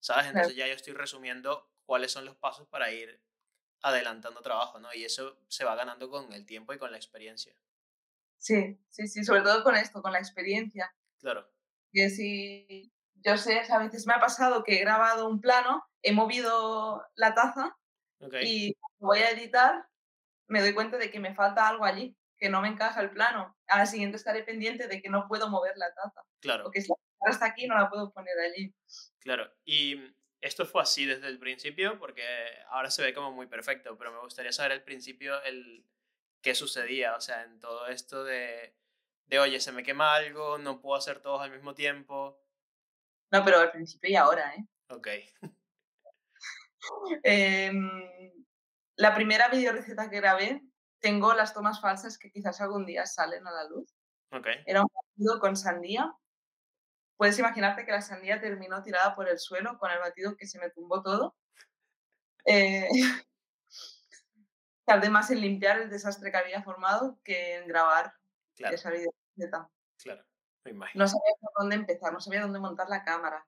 ¿Sabes? 0.00 0.26
Entonces 0.28 0.56
ya 0.56 0.66
yo 0.66 0.74
estoy 0.74 0.94
resumiendo 0.94 1.70
cuáles 1.84 2.12
son 2.12 2.24
los 2.24 2.36
pasos 2.36 2.68
para 2.68 2.92
ir 2.92 3.22
adelantando 3.82 4.42
trabajo, 4.42 4.78
¿no? 4.80 4.92
Y 4.94 5.04
eso 5.04 5.38
se 5.48 5.64
va 5.64 5.74
ganando 5.74 6.10
con 6.10 6.32
el 6.32 6.46
tiempo 6.46 6.72
y 6.72 6.78
con 6.78 6.90
la 6.90 6.96
experiencia. 6.98 7.54
Sí, 8.38 8.80
sí, 8.88 9.06
sí, 9.06 9.24
sobre 9.24 9.42
todo 9.42 9.62
con 9.62 9.76
esto, 9.76 10.00
con 10.02 10.12
la 10.12 10.18
experiencia. 10.18 10.94
Claro, 11.18 11.50
Que 11.92 12.08
si 12.10 12.92
yo 13.14 13.36
sé, 13.36 13.60
a 13.70 13.78
veces 13.78 14.06
me 14.06 14.14
ha 14.14 14.20
pasado 14.20 14.64
que 14.64 14.76
he 14.76 14.80
grabado 14.80 15.28
un 15.28 15.40
plano, 15.40 15.84
he 16.02 16.12
movido 16.12 17.04
la 17.16 17.34
taza 17.34 17.76
y 18.42 18.74
voy 18.98 19.18
a 19.20 19.30
editar 19.30 19.86
me 20.48 20.60
doy 20.60 20.74
cuenta 20.74 20.98
de 20.98 21.10
que 21.10 21.20
me 21.20 21.34
falta 21.34 21.68
algo 21.68 21.84
allí, 21.84 22.16
que 22.40 22.48
no 22.48 22.60
me 22.62 22.68
encaja 22.68 23.00
el 23.00 23.10
plano. 23.10 23.56
Al 23.68 23.86
siguiente 23.86 24.16
estaré 24.16 24.42
pendiente 24.42 24.88
de 24.88 25.00
que 25.00 25.10
no 25.10 25.28
puedo 25.28 25.48
mover 25.48 25.76
la 25.76 25.92
taza, 25.94 26.22
claro, 26.40 26.64
porque 26.64 26.80
si 26.80 26.88
la 26.88 26.96
taza 27.20 27.30
está 27.34 27.46
aquí 27.46 27.66
no 27.66 27.76
la 27.76 27.88
puedo 27.88 28.10
poner 28.12 28.34
allí. 28.40 28.74
claro. 29.20 29.52
Y 29.64 30.00
esto 30.40 30.64
fue 30.64 30.82
así 30.82 31.04
desde 31.04 31.28
el 31.28 31.38
principio 31.38 31.98
porque 31.98 32.24
ahora 32.68 32.90
se 32.90 33.02
ve 33.02 33.12
como 33.12 33.30
muy 33.30 33.46
perfecto, 33.46 33.96
pero 33.98 34.10
me 34.10 34.20
gustaría 34.20 34.52
saber 34.52 34.72
al 34.72 34.82
principio 34.82 35.40
el 35.42 35.84
qué 36.42 36.54
sucedía, 36.54 37.14
o 37.14 37.20
sea, 37.20 37.44
en 37.44 37.60
todo 37.60 37.86
esto 37.88 38.24
de, 38.24 38.74
de 39.26 39.38
oye, 39.38 39.60
se 39.60 39.72
me 39.72 39.82
quema 39.82 40.14
algo, 40.14 40.56
no 40.56 40.80
puedo 40.80 40.96
hacer 40.96 41.20
todos 41.20 41.42
al 41.42 41.50
mismo 41.50 41.74
tiempo. 41.74 42.42
No, 43.30 43.44
pero 43.44 43.58
al 43.58 43.70
principio 43.70 44.10
y 44.10 44.16
ahora, 44.16 44.54
¿eh? 44.54 44.64
Ok, 44.88 45.08
Em, 47.22 47.90
la 48.96 49.14
primera 49.14 49.48
videoreceta 49.48 50.08
que 50.08 50.16
grabé 50.16 50.62
tengo 51.00 51.34
las 51.34 51.54
tomas 51.54 51.80
falsas 51.80 52.18
que 52.18 52.30
quizás 52.30 52.60
algún 52.60 52.86
día 52.86 53.06
salen 53.06 53.46
a 53.46 53.50
la 53.50 53.64
luz. 53.68 53.94
Ok. 54.32 54.46
Era 54.66 54.82
un 54.82 54.88
batido 54.92 55.40
con 55.40 55.56
sandía. 55.56 56.14
Puedes 57.16 57.38
imaginarte 57.38 57.84
que 57.84 57.92
la 57.92 58.00
sandía 58.02 58.40
terminó 58.40 58.82
tirada 58.82 59.14
por 59.14 59.28
el 59.28 59.38
suelo 59.38 59.78
con 59.78 59.90
el 59.90 59.98
batido 59.98 60.36
que 60.36 60.46
se 60.46 60.58
me 60.58 60.70
tumbó 60.70 61.02
todo. 61.02 61.34
Eh, 62.46 62.88
tardé 64.86 65.10
más 65.10 65.30
en 65.30 65.40
limpiar 65.40 65.80
el 65.80 65.90
desastre 65.90 66.30
que 66.30 66.36
había 66.36 66.62
formado 66.62 67.20
que 67.24 67.56
en 67.56 67.68
grabar 67.68 68.14
Claro, 68.56 68.74
esa 68.74 68.90
videocaseta. 68.90 69.70
claro. 70.02 70.24
Me 70.64 70.72
imagino. 70.72 71.02
No 71.04 71.08
sabía 71.08 71.32
por 71.40 71.52
dónde 71.58 71.76
empezar, 71.76 72.12
no 72.12 72.20
sabía 72.20 72.42
dónde 72.42 72.58
montar 72.58 72.88
la 72.90 73.02
cámara. 73.04 73.46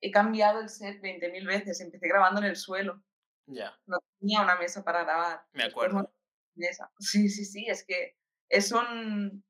He 0.00 0.10
cambiado 0.10 0.58
el 0.60 0.68
set 0.68 1.00
20.000 1.00 1.46
veces, 1.46 1.80
empecé 1.80 2.08
grabando 2.08 2.40
en 2.40 2.46
el 2.46 2.56
suelo, 2.56 3.00
Ya, 3.46 3.78
no 3.86 3.98
tenía 4.18 4.40
una 4.42 4.56
mesa 4.56 4.82
para 4.82 5.04
grabar. 5.04 5.46
me 5.52 5.62
acuerdo. 5.64 6.12
Sí, 6.98 7.28
sí, 7.28 7.44
sí, 7.44 7.66
es 7.68 7.84
que 7.84 8.16
es 8.48 8.72
un... 8.72 9.44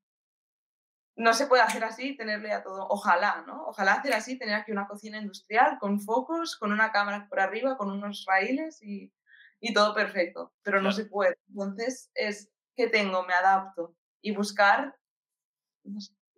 No 1.15 1.33
se 1.33 1.45
puede 1.45 1.61
hacer 1.61 1.83
así, 1.83 2.17
tenerle 2.17 2.51
a 2.51 2.63
todo. 2.63 2.87
Ojalá, 2.89 3.43
¿no? 3.45 3.67
Ojalá 3.67 3.93
hacer 3.93 4.13
así, 4.13 4.37
tener 4.37 4.55
aquí 4.55 4.71
una 4.71 4.87
cocina 4.87 5.19
industrial 5.19 5.77
con 5.79 5.99
focos, 5.99 6.57
con 6.57 6.71
una 6.71 6.91
cámara 6.91 7.27
por 7.29 7.39
arriba, 7.39 7.77
con 7.77 7.91
unos 7.91 8.25
raíles 8.27 8.81
y, 8.81 9.13
y 9.59 9.73
todo 9.73 9.93
perfecto. 9.93 10.53
Pero 10.63 10.81
no 10.81 10.91
se 10.91 11.05
puede. 11.05 11.37
Entonces, 11.49 12.09
es 12.15 12.49
que 12.75 12.87
tengo, 12.87 13.23
me 13.27 13.33
adapto 13.35 13.95
y 14.21 14.35
buscar. 14.35 14.97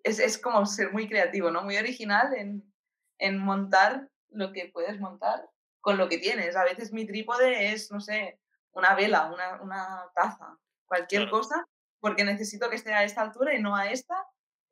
Es, 0.03 0.19
es 0.19 0.37
como 0.37 0.65
ser 0.65 0.91
muy 0.91 1.07
creativo, 1.07 1.51
¿no? 1.51 1.63
Muy 1.63 1.77
original 1.77 2.33
en, 2.35 2.73
en 3.17 3.37
montar 3.37 4.09
lo 4.29 4.51
que 4.51 4.69
puedes 4.73 4.99
montar 4.99 5.49
con 5.81 5.97
lo 5.97 6.09
que 6.09 6.17
tienes. 6.17 6.55
A 6.55 6.63
veces 6.63 6.91
mi 6.91 7.05
trípode 7.05 7.71
es, 7.71 7.91
no 7.91 8.01
sé, 8.01 8.39
una 8.75 8.95
vela, 8.95 9.31
una, 9.33 9.61
una 9.61 10.11
taza, 10.15 10.57
cualquier 10.85 11.23
Claro. 11.23 11.31
cosa, 11.31 11.65
porque 11.99 12.23
necesito 12.23 12.69
que 12.69 12.75
esté 12.77 12.93
a 12.93 13.03
esta 13.03 13.21
altura 13.21 13.55
y 13.55 13.61
no 13.61 13.75
a 13.75 13.89
esta. 13.91 14.15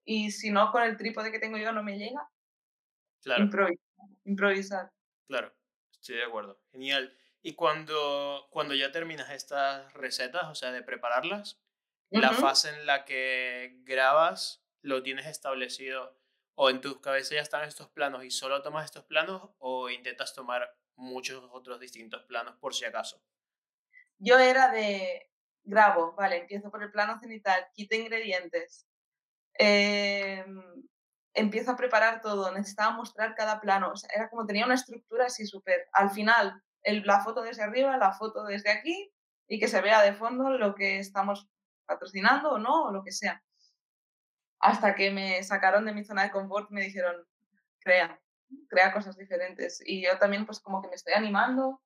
Y 0.05 0.31
si 0.31 0.51
no, 0.51 0.71
con 0.71 0.83
el 0.83 0.97
trípode 0.97 1.31
que 1.31 1.39
tengo 1.39 1.57
yo 1.57 1.71
no 1.73 1.83
me 1.83 1.97
llega, 1.97 2.29
Claro, 3.23 3.43
improvisar. 3.43 3.79
improvisar. 4.25 4.91
claro. 5.27 5.53
Estoy 5.91 6.15
de 6.17 6.23
acuerdo. 6.25 6.61
Genial. 6.71 7.17
Y 7.41 7.55
cuando, 7.55 8.47
cuando 8.51 8.73
ya 8.75 8.91
terminas 8.91 9.29
estas 9.31 9.91
recetas, 9.93 10.45
o 10.45 10.55
sea, 10.55 10.71
de 10.71 10.83
prepararlas, 10.83 11.61
la 12.09 12.31
fase 12.33 12.69
en 12.69 12.85
la 12.85 13.05
que 13.05 13.79
grabas 13.83 14.65
lo 14.81 15.01
tienes 15.01 15.25
establecido 15.27 16.19
o 16.55 16.69
en 16.69 16.81
tus 16.81 16.99
cabezas 16.99 17.31
ya 17.31 17.41
están 17.41 17.67
estos 17.67 17.89
planos 17.89 18.23
y 18.25 18.31
solo 18.31 18.61
tomas 18.61 18.85
estos 18.85 19.05
planos 19.05 19.51
o 19.59 19.89
intentas 19.89 20.35
tomar 20.35 20.77
muchos 20.95 21.43
otros 21.51 21.79
distintos 21.79 22.23
planos 22.23 22.55
por 22.57 22.73
si 22.75 22.85
acaso. 22.85 23.23
Yo 24.23 24.39
era 24.39 24.69
de 24.69 25.29
grabo, 25.65 26.13
vale, 26.13 26.37
empiezo 26.37 26.71
por 26.71 26.81
el 26.81 26.91
plano 26.91 27.19
cenital, 27.19 27.67
quito 27.73 27.95
ingredientes, 27.95 28.87
em, 29.55 30.63
empiezo 31.33 31.71
a 31.71 31.75
preparar 31.75 32.21
todo, 32.21 32.51
necesitaba 32.53 32.91
mostrar 32.91 33.35
cada 33.35 33.59
plano, 33.59 33.93
era 34.15 34.29
como 34.29 34.45
tenía 34.45 34.65
una 34.65 34.75
estructura 34.75 35.25
así 35.25 35.45
súper. 35.45 35.87
Al 35.93 36.11
final, 36.11 36.61
la 36.85 37.21
foto 37.21 37.41
desde 37.41 37.63
arriba, 37.63 37.97
la 37.97 38.13
foto 38.13 38.45
desde 38.45 38.71
aquí 38.71 39.11
y 39.47 39.59
que 39.59 39.67
se 39.67 39.81
vea 39.81 40.01
de 40.01 40.13
fondo 40.13 40.49
lo 40.57 40.75
que 40.75 40.99
estamos 40.99 41.47
patrocinando 41.85 42.51
o 42.51 42.59
no, 42.59 42.85
o 42.85 42.91
lo 42.93 43.03
que 43.03 43.11
sea. 43.11 43.43
Hasta 44.59 44.95
que 44.95 45.11
me 45.11 45.43
sacaron 45.43 45.85
de 45.85 45.93
mi 45.93 46.05
zona 46.05 46.23
de 46.23 46.31
confort 46.31 46.69
me 46.71 46.81
dijeron, 46.81 47.25
crea, 47.79 48.21
crea 48.69 48.93
cosas 48.93 49.17
diferentes. 49.17 49.81
Y 49.85 50.03
yo 50.05 50.17
también 50.17 50.45
pues 50.45 50.61
como 50.61 50.81
que 50.81 50.87
me 50.89 50.95
estoy 50.95 51.13
animando 51.13 51.81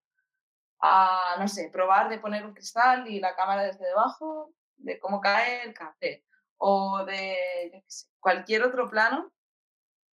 a, 0.80 1.36
no 1.40 1.48
sé, 1.48 1.70
probar 1.72 2.10
de 2.10 2.20
poner 2.20 2.46
un 2.46 2.54
cristal 2.54 3.08
y 3.08 3.20
la 3.20 3.36
cámara 3.36 3.64
desde 3.64 3.86
debajo, 3.86 4.54
de 4.78 5.00
cómo 5.00 5.22
cae 5.22 5.64
el 5.64 5.74
café, 5.74 6.26
o 6.58 7.04
de 7.06 7.84
sé, 7.88 8.08
cualquier 8.20 8.64
otro 8.64 8.90
plano. 8.90 9.32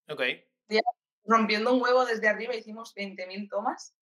Ok, 0.10 0.22
Rompiendo 1.26 1.74
un 1.74 1.82
huevo 1.82 2.06
desde 2.06 2.28
arriba 2.28 2.54
hicimos 2.54 2.94
20.000 2.96 3.50
tomas 3.50 3.96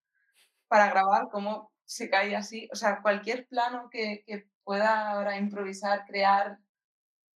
para 0.68 0.90
grabar 0.90 1.30
cómo 1.32 1.72
se 1.86 2.10
caía 2.10 2.40
así. 2.40 2.68
O 2.72 2.76
sea, 2.76 3.02
cualquier 3.02 3.48
plano 3.48 3.90
que, 3.92 4.24
que 4.26 4.50
pueda 4.64 5.12
ahora 5.12 5.38
improvisar, 5.38 6.06
crear, 6.06 6.58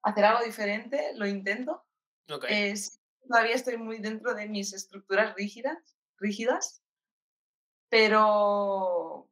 hacer 0.01 0.25
algo 0.25 0.43
diferente, 0.43 1.11
lo 1.15 1.27
intento. 1.27 1.85
ok. 2.29 2.45
Es, 2.49 2.99
todavía 3.27 3.55
estoy 3.55 3.77
muy 3.77 3.99
dentro 3.99 4.33
de 4.33 4.47
mis 4.47 4.73
estructuras 4.73 5.35
rígidas, 5.35 5.77
rígidas, 6.17 6.81
pero, 7.89 9.29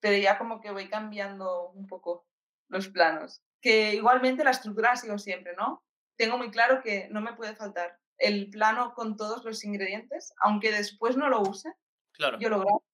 pero 0.00 0.16
ya 0.16 0.38
como 0.38 0.60
que 0.60 0.70
voy 0.70 0.88
cambiando 0.88 1.70
un 1.70 1.86
poco 1.86 2.26
los 2.68 2.88
planos. 2.88 3.42
Que 3.60 3.94
igualmente 3.94 4.44
la 4.44 4.50
estructura 4.50 4.92
ha 4.92 4.96
sido 4.96 5.18
siempre, 5.18 5.54
¿no? 5.56 5.84
Tengo 6.16 6.38
muy 6.38 6.50
claro 6.50 6.82
que 6.82 7.08
no 7.10 7.20
me 7.20 7.34
puede 7.34 7.54
faltar 7.54 7.98
el 8.18 8.50
plano 8.50 8.94
con 8.94 9.16
todos 9.16 9.44
los 9.44 9.64
ingredientes, 9.64 10.32
aunque 10.42 10.70
después 10.70 11.16
no 11.16 11.28
lo 11.28 11.40
use, 11.40 11.72
Claro, 12.12 12.38
yo 12.38 12.50
lo 12.50 12.60
grabo. 12.60 12.84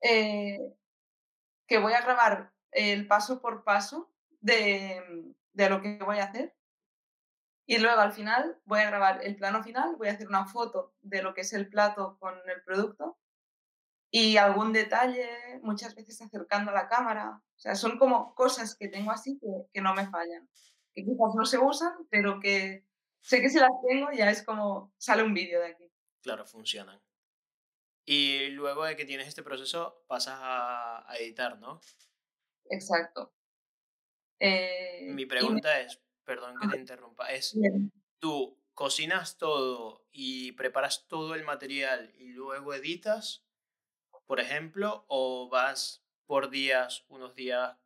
Eh, 0.00 0.58
que 1.66 1.78
voy 1.78 1.92
a 1.92 2.00
grabar 2.00 2.52
el 2.72 3.06
paso 3.06 3.40
por 3.40 3.64
paso 3.64 4.10
de, 4.40 5.34
de 5.52 5.70
lo 5.70 5.80
que 5.80 5.98
voy 5.98 6.18
a 6.18 6.24
hacer 6.24 6.54
y 7.66 7.78
luego 7.78 8.00
al 8.00 8.12
final 8.12 8.58
voy 8.64 8.80
a 8.80 8.90
grabar 8.90 9.24
el 9.24 9.36
plano 9.36 9.62
final, 9.62 9.96
voy 9.96 10.08
a 10.08 10.12
hacer 10.12 10.28
una 10.28 10.46
foto 10.46 10.94
de 11.00 11.22
lo 11.22 11.32
que 11.32 11.42
es 11.42 11.52
el 11.52 11.68
plato 11.68 12.18
con 12.18 12.34
el 12.48 12.62
producto 12.62 13.18
y 14.22 14.36
algún 14.36 14.72
detalle, 14.72 15.28
muchas 15.62 15.94
veces 15.96 16.20
acercando 16.22 16.70
a 16.70 16.74
la 16.74 16.88
cámara. 16.88 17.42
O 17.56 17.58
sea, 17.58 17.74
son 17.74 17.98
como 17.98 18.34
cosas 18.36 18.76
que 18.76 18.88
tengo 18.88 19.10
así 19.10 19.38
que, 19.40 19.48
que 19.72 19.80
no 19.80 19.92
me 19.94 20.06
fallan, 20.08 20.48
que 20.94 21.02
quizás 21.04 21.34
no 21.36 21.44
se 21.44 21.58
usan, 21.58 21.92
pero 22.10 22.38
que 22.40 22.86
sé 23.20 23.40
que 23.40 23.50
si 23.50 23.58
las 23.58 23.72
tengo 23.88 24.12
ya 24.12 24.30
es 24.30 24.44
como 24.44 24.92
sale 24.98 25.24
un 25.24 25.34
vídeo 25.34 25.60
de 25.60 25.68
aquí. 25.68 25.90
claro, 26.22 26.44
funcionan. 26.46 27.00
Y 28.06 28.48
luego 28.50 28.84
de 28.84 28.96
que 28.96 29.04
tienes 29.04 29.28
este 29.28 29.42
proceso, 29.42 30.04
pasas 30.06 30.38
a, 30.40 31.10
a 31.10 31.16
editar, 31.18 31.58
¿no? 31.58 31.80
Exacto. 32.70 33.32
Eh, 34.40 35.14
Mi 35.14 35.26
y 35.26 35.26
pregunta 35.26 35.80
es, 35.80 36.00
perdón 36.24 36.58
que 36.58 36.68
te 36.68 36.76
interrumpa, 36.76 37.32
es, 37.32 37.60
¿tú 38.18 38.60
cocinas 38.74 39.38
todo 39.38 40.06
y 40.10 40.52
preparas 40.52 41.06
todo 41.08 41.34
el 41.34 41.44
material 41.44 42.12
y 42.18 42.28
luego 42.32 42.74
editas, 42.74 43.43
por 44.26 44.40
ejemplo, 44.40 45.04
o 45.08 45.48
vas 45.48 46.04
por 46.26 46.50
días, 46.50 47.04
unos 47.08 47.34
días, 47.34 47.76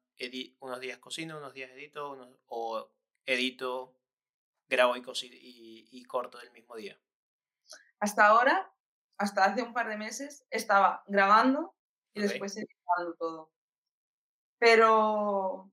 unos 0.61 0.80
días 0.80 0.99
cocino, 0.99 1.38
unos 1.38 1.54
días 1.54 1.71
edito, 1.73 2.11
unos- 2.12 2.37
o 2.47 2.90
edito, 3.26 3.95
grabo 4.68 4.97
y, 4.97 5.00
y, 5.00 5.88
y 5.92 6.04
corto 6.04 6.38
del 6.38 6.52
mismo 6.52 6.76
día? 6.76 7.00
hasta 8.00 8.26
ahora, 8.26 8.73
hasta 9.18 9.45
hace 9.45 9.62
un 9.62 9.73
par 9.73 9.88
de 9.88 9.97
meses, 9.97 10.47
estaba 10.50 11.02
grabando 11.07 11.75
y 12.14 12.21
después 12.23 12.57
editando 12.57 13.14
todo. 13.18 13.52
Pero 14.61 15.73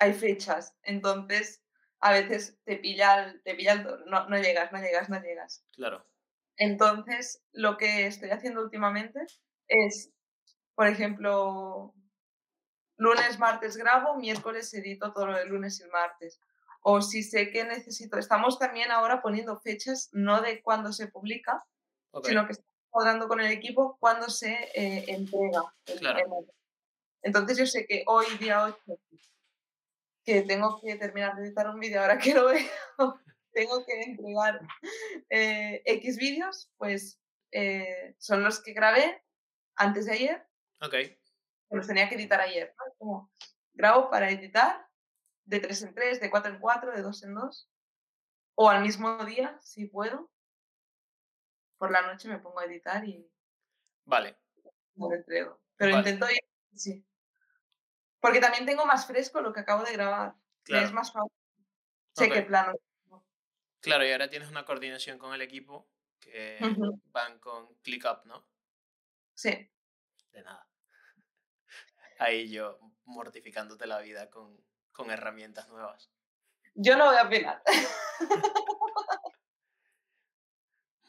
hay 0.00 0.12
fechas, 0.14 0.76
entonces 0.82 1.62
a 2.00 2.12
veces 2.12 2.58
te 2.64 2.76
pilla 2.76 3.24
el, 3.24 3.42
te 3.42 3.54
pilla 3.54 3.72
el 3.74 3.84
no, 4.06 4.28
no 4.28 4.36
llegas, 4.38 4.72
no 4.72 4.78
llegas, 4.80 5.08
no 5.10 5.20
llegas. 5.20 5.64
Claro, 5.72 6.09
Entonces, 6.60 7.42
lo 7.52 7.78
que 7.78 8.06
estoy 8.06 8.30
haciendo 8.30 8.60
últimamente 8.60 9.18
es, 9.66 10.12
por 10.74 10.88
ejemplo, 10.88 11.94
lunes, 12.98 13.38
martes 13.38 13.78
grabo, 13.78 14.18
miércoles 14.18 14.72
edito 14.74 15.14
todo 15.14 15.28
lo 15.28 15.38
del 15.38 15.48
lunes 15.48 15.80
y 15.80 15.90
martes. 15.90 16.38
O 16.82 17.00
si 17.00 17.22
sé 17.22 17.50
que 17.50 17.64
necesito, 17.64 18.18
estamos 18.18 18.58
también 18.58 18.90
ahora 18.90 19.22
poniendo 19.22 19.58
fechas, 19.58 20.10
no 20.12 20.42
de 20.42 20.60
cuándo 20.60 20.92
se 20.92 21.08
publica, 21.08 21.64
sino 22.24 22.44
que 22.44 22.52
estamos 22.52 22.70
cuadrando 22.90 23.26
con 23.26 23.40
el 23.40 23.50
equipo 23.50 23.96
cuándo 23.98 24.28
se 24.28 24.52
eh, 24.74 25.06
entrega. 25.08 25.62
Claro. 25.98 26.20
Entonces 27.22 27.56
yo 27.56 27.64
sé 27.64 27.86
que 27.86 28.04
hoy, 28.06 28.26
día 28.38 28.64
8, 28.64 29.00
que 30.26 30.42
tengo 30.42 30.78
que 30.82 30.96
terminar 30.96 31.36
de 31.36 31.46
editar 31.46 31.70
un 31.70 31.80
vídeo, 31.80 32.02
ahora 32.02 32.18
que 32.18 32.34
lo 32.34 32.48
veo, 32.48 33.20
tengo 33.52 33.84
que 33.84 34.02
entregar 34.02 34.60
eh, 35.28 35.82
X 35.84 36.16
vídeos, 36.16 36.70
pues 36.76 37.20
eh, 37.52 38.14
son 38.18 38.42
los 38.42 38.62
que 38.62 38.72
grabé 38.72 39.24
antes 39.76 40.06
de 40.06 40.12
ayer, 40.12 40.46
ok, 40.80 40.94
los 41.70 41.86
tenía 41.86 42.08
que 42.08 42.16
editar 42.16 42.40
ayer. 42.40 42.74
¿no? 42.78 42.94
Como 42.98 43.32
grabo 43.72 44.10
para 44.10 44.30
editar 44.30 44.86
de 45.44 45.60
3 45.60 45.82
en 45.82 45.94
3, 45.94 46.20
de 46.20 46.30
4 46.30 46.52
en 46.54 46.60
4, 46.60 46.92
de 46.92 47.02
2 47.02 47.22
en 47.24 47.34
2, 47.34 47.70
o 48.56 48.68
al 48.70 48.82
mismo 48.82 49.24
día, 49.24 49.58
si 49.62 49.86
puedo. 49.86 50.30
Por 51.78 51.90
la 51.90 52.02
noche 52.02 52.28
me 52.28 52.38
pongo 52.38 52.60
a 52.60 52.66
editar 52.66 53.02
y 53.06 53.26
vale, 54.04 54.36
lo 54.96 55.12
entrego. 55.14 55.60
Pero 55.76 55.96
Vale. 55.96 56.10
intento 56.10 56.30
ir, 56.30 56.40
sí. 56.74 57.06
Porque 58.20 58.38
también 58.38 58.66
tengo 58.66 58.84
más 58.84 59.06
fresco 59.06 59.40
lo 59.40 59.54
que 59.54 59.60
acabo 59.60 59.82
de 59.82 59.94
grabar. 59.94 60.34
Me 60.68 60.76
es 60.76 60.90
claro, 60.90 60.92
más 60.92 61.10
fácil. 61.10 61.32
Sé 62.14 62.26
Ok. 62.26 62.32
qué 62.34 62.42
plano. 62.42 62.74
Claro, 63.80 64.06
y 64.06 64.12
ahora 64.12 64.28
tienes 64.28 64.48
una 64.48 64.64
coordinación 64.64 65.18
con 65.18 65.34
el 65.34 65.42
equipo 65.42 65.90
que 66.20 66.58
van 67.06 67.38
con 67.38 67.74
ClickUp, 67.76 68.24
¿no? 68.24 68.46
Sí. 69.34 69.70
De 70.32 70.42
nada. 70.42 70.68
Ahí 72.18 72.50
yo 72.50 72.78
mortificándote 73.04 73.86
la 73.86 74.00
vida 74.00 74.30
con, 74.30 74.62
con 74.92 75.10
herramientas 75.10 75.68
nuevas. 75.68 76.10
Yo 76.74 76.96
no 76.96 77.06
voy 77.06 77.16
a 77.16 77.24
opinar. 77.24 77.62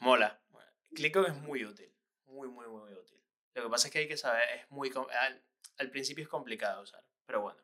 Mola. 0.00 0.40
ClickUp 0.94 1.26
es 1.26 1.34
muy 1.34 1.64
útil. 1.64 1.94
Muy, 2.24 2.48
muy, 2.48 2.66
muy 2.66 2.92
útil. 2.92 3.22
Lo 3.54 3.64
que 3.64 3.68
pasa 3.68 3.88
es 3.88 3.92
que 3.92 3.98
hay 4.00 4.08
que 4.08 4.16
saber, 4.16 4.42
es 4.58 4.70
muy... 4.70 4.90
Al, 5.20 5.44
al 5.78 5.90
principio 5.90 6.24
es 6.24 6.28
complicado 6.28 6.82
usar, 6.82 7.04
pero 7.26 7.42
bueno. 7.42 7.60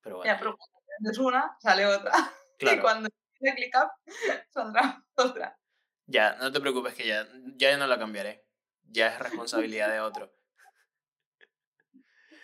Pero 0.00 0.16
bueno. 0.16 0.32
Ya, 0.32 0.38
pero 0.38 0.56
cuando 0.56 1.22
una, 1.22 1.56
sale 1.60 1.86
otra. 1.86 2.12
Y 2.62 2.78
cuando 2.78 3.08
tiene 3.40 3.56
ClickUp, 3.56 3.90
saldrá 4.50 5.04
otra. 5.16 5.58
Ya, 6.06 6.36
no 6.36 6.52
te 6.52 6.60
preocupes 6.60 6.94
que 6.94 7.06
ya, 7.06 7.26
ya 7.56 7.76
no 7.76 7.86
la 7.86 7.98
cambiaré. 7.98 8.44
Ya 8.82 9.08
es 9.08 9.18
responsabilidad 9.18 9.90
de 9.92 10.00
otro. 10.00 10.32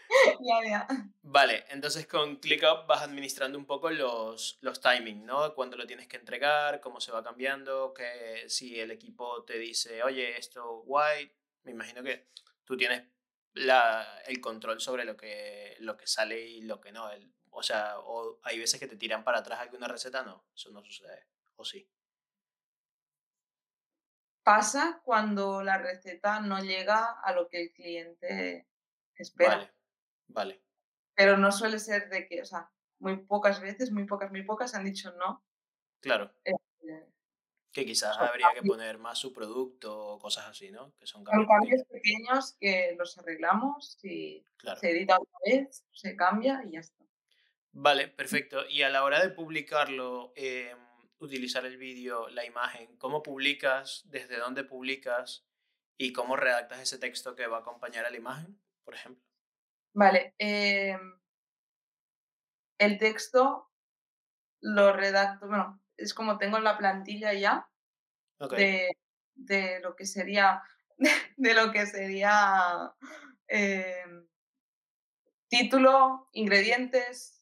ya, 0.41 0.69
ya. 0.69 0.87
Vale, 1.23 1.65
entonces 1.71 2.07
con 2.07 2.37
ClickUp 2.37 2.87
vas 2.87 3.03
administrando 3.03 3.59
un 3.59 3.67
poco 3.67 3.91
los, 3.91 4.59
los 4.61 4.81
timings, 4.81 5.25
¿no? 5.25 5.55
Cuándo 5.55 5.77
lo 5.77 5.87
tienes 5.87 6.07
que 6.07 6.17
entregar, 6.17 6.81
cómo 6.81 7.01
se 7.01 7.11
va 7.11 7.25
cambiando, 7.25 7.93
que 7.93 8.45
si 8.49 8.79
el 8.79 8.93
equipo 8.93 9.45
te 9.45 9.59
dice, 9.59 10.03
oye, 10.03 10.39
esto 10.39 10.83
guay, 10.83 11.33
me 11.65 11.73
imagino 11.73 12.03
que 12.03 12.29
tú 12.65 12.77
tienes 12.77 13.03
la, 13.55 14.23
el 14.27 14.41
control 14.41 14.81
sobre 14.81 15.05
lo 15.05 15.17
que, 15.17 15.77
lo 15.81 15.97
que 15.97 16.07
sale 16.07 16.41
y 16.41 16.63
lo 16.63 16.81
que 16.81 16.93
no. 16.93 17.11
El, 17.11 17.36
o 17.57 17.63
sea, 17.63 17.99
o 18.01 18.39
hay 18.43 18.59
veces 18.59 18.79
que 18.79 18.87
te 18.87 18.97
tiran 18.97 19.25
para 19.25 19.39
atrás 19.39 19.61
alguna 19.61 19.89
receta, 19.89 20.23
no, 20.23 20.45
eso 20.55 20.71
no 20.71 20.85
sucede, 20.85 21.27
o 21.57 21.65
sí. 21.65 21.89
Pasa 24.43 25.01
cuando 25.03 25.63
la 25.63 25.79
receta 25.79 26.41
no 26.41 26.61
llega 26.61 27.19
a 27.21 27.33
lo 27.33 27.49
que 27.49 27.63
el 27.63 27.73
cliente 27.73 28.69
espera. 29.15 29.57
Vale, 29.57 29.73
vale. 30.29 30.63
Pero 31.15 31.39
no 31.39 31.51
suele 31.51 31.79
ser 31.79 32.11
de 32.11 32.29
que, 32.29 32.43
o 32.43 32.45
sea, 32.45 32.71
muy 32.99 33.17
pocas 33.17 33.59
veces, 33.61 33.91
muy 33.91 34.05
pocas, 34.05 34.31
muy 34.31 34.43
pocas 34.43 34.75
han 34.75 34.85
dicho 34.85 35.11
no. 35.13 35.43
Claro. 36.01 36.31
Eh, 36.45 36.53
que 37.73 37.87
quizás 37.87 38.17
habría 38.19 38.49
que 38.55 38.63
poner 38.63 38.99
más 38.99 39.19
su 39.19 39.33
producto 39.33 39.99
o 39.99 40.19
cosas 40.19 40.47
así, 40.47 40.71
¿no? 40.71 40.95
Que 40.99 41.07
son 41.07 41.25
cambios, 41.25 41.49
cambios 41.49 41.83
pequeños 41.85 42.55
que 42.61 42.95
los 42.99 43.17
arreglamos 43.19 43.99
y 44.03 44.45
se 44.79 44.91
edita 44.91 45.17
otra 45.19 45.39
vez, 45.45 45.85
se 45.93 46.17
cambia 46.17 46.63
y 46.67 46.73
ya 46.73 46.81
está. 46.81 47.06
Vale, 47.79 48.09
perfecto. 48.09 48.67
Y 48.71 48.83
a 48.83 48.89
la 48.89 49.05
hora 49.05 49.21
de 49.21 49.29
publicarlo, 49.29 50.33
em, 50.35 50.79
utilizar 51.19 51.67
el 51.67 51.77
vídeo, 51.77 52.27
la 52.31 52.47
imagen, 52.47 52.97
¿cómo 52.97 53.23
publicas? 53.23 54.03
¿Desde 54.07 54.39
dónde 54.39 54.65
publicas? 54.65 55.47
¿Y 55.99 56.15
cómo 56.15 56.37
redactas 56.37 56.81
ese 56.81 56.99
texto 56.99 57.37
que 57.37 57.47
va 57.47 57.59
a 57.59 57.61
acompañar 57.61 58.07
a 58.07 58.11
la 58.11 58.17
imagen, 58.17 58.59
por 58.83 58.95
ejemplo? 58.95 59.23
Vale. 59.93 60.35
Em, 60.39 61.21
el 62.79 62.97
texto 62.97 63.71
lo 64.63 64.95
redacto, 64.95 65.47
bueno, 65.47 65.83
es 65.99 66.15
como 66.15 66.39
tengo 66.39 66.59
la 66.61 66.79
plantilla 66.79 67.35
ya 67.35 67.71
de, 68.57 68.89
de, 69.35 69.81
lo 69.81 69.95
que 69.97 70.07
sería, 70.07 70.63
de, 71.37 71.53
lo 71.53 71.73
que 71.73 71.85
sería 71.85 72.95
em, 73.49 74.27
título, 75.49 76.31
ingredientes, 76.33 77.36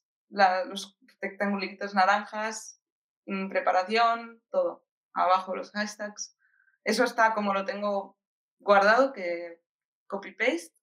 los 0.67 0.99
rectangulitos 1.21 1.95
naranjas, 1.95 2.81
mm, 3.27 3.49
preparación, 3.49 4.43
todo. 4.51 4.85
Abajo 5.15 5.55
los 5.55 5.71
hashtags. 5.71 6.37
Eso 6.85 7.05
está 7.05 7.35
como 7.35 7.55
lo 7.55 7.65
tengo 7.65 8.19
guardado, 8.59 9.13
que 9.13 9.63
copy-paste. 10.07 10.75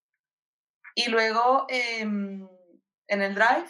Y 0.96 1.10
luego 1.10 1.66
em, 1.70 2.48
en 3.08 3.22
el 3.22 3.36
Drive 3.36 3.70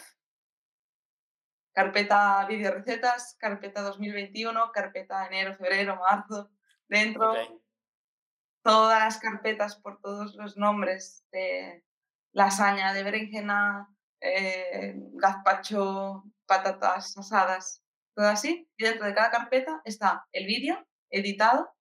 carpeta 1.72 2.44
video 2.46 2.72
recetas, 2.72 3.36
carpeta 3.38 3.82
2021, 3.82 4.72
carpeta 4.72 5.26
enero, 5.26 5.56
febrero, 5.56 5.96
marzo, 5.96 6.50
dentro. 6.88 7.34
Todas 8.62 9.00
las 9.00 9.18
carpetas 9.18 9.76
por 9.76 10.00
todos 10.00 10.36
los 10.36 10.56
nombres 10.56 11.26
de 11.32 11.84
lasaña 12.32 12.92
de 12.92 13.02
berenjena, 13.02 13.88
eh, 14.22 14.94
gazpacho, 15.14 16.24
patatas 16.46 17.16
asadas, 17.18 17.82
todo 18.14 18.26
así. 18.26 18.68
Y 18.76 18.84
dentro 18.84 19.06
de 19.06 19.14
cada 19.14 19.30
carpeta 19.30 19.82
está 19.84 20.26
el 20.32 20.46
vídeo 20.46 20.86
editado, 21.10 21.74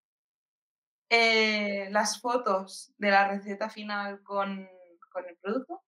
eh, 1.09 1.89
las 1.91 2.19
fotos 2.19 2.93
de 2.97 3.11
la 3.11 3.27
receta 3.27 3.69
final 3.69 4.23
con, 4.23 4.67
con 5.11 5.25
el 5.27 5.37
producto 5.37 5.83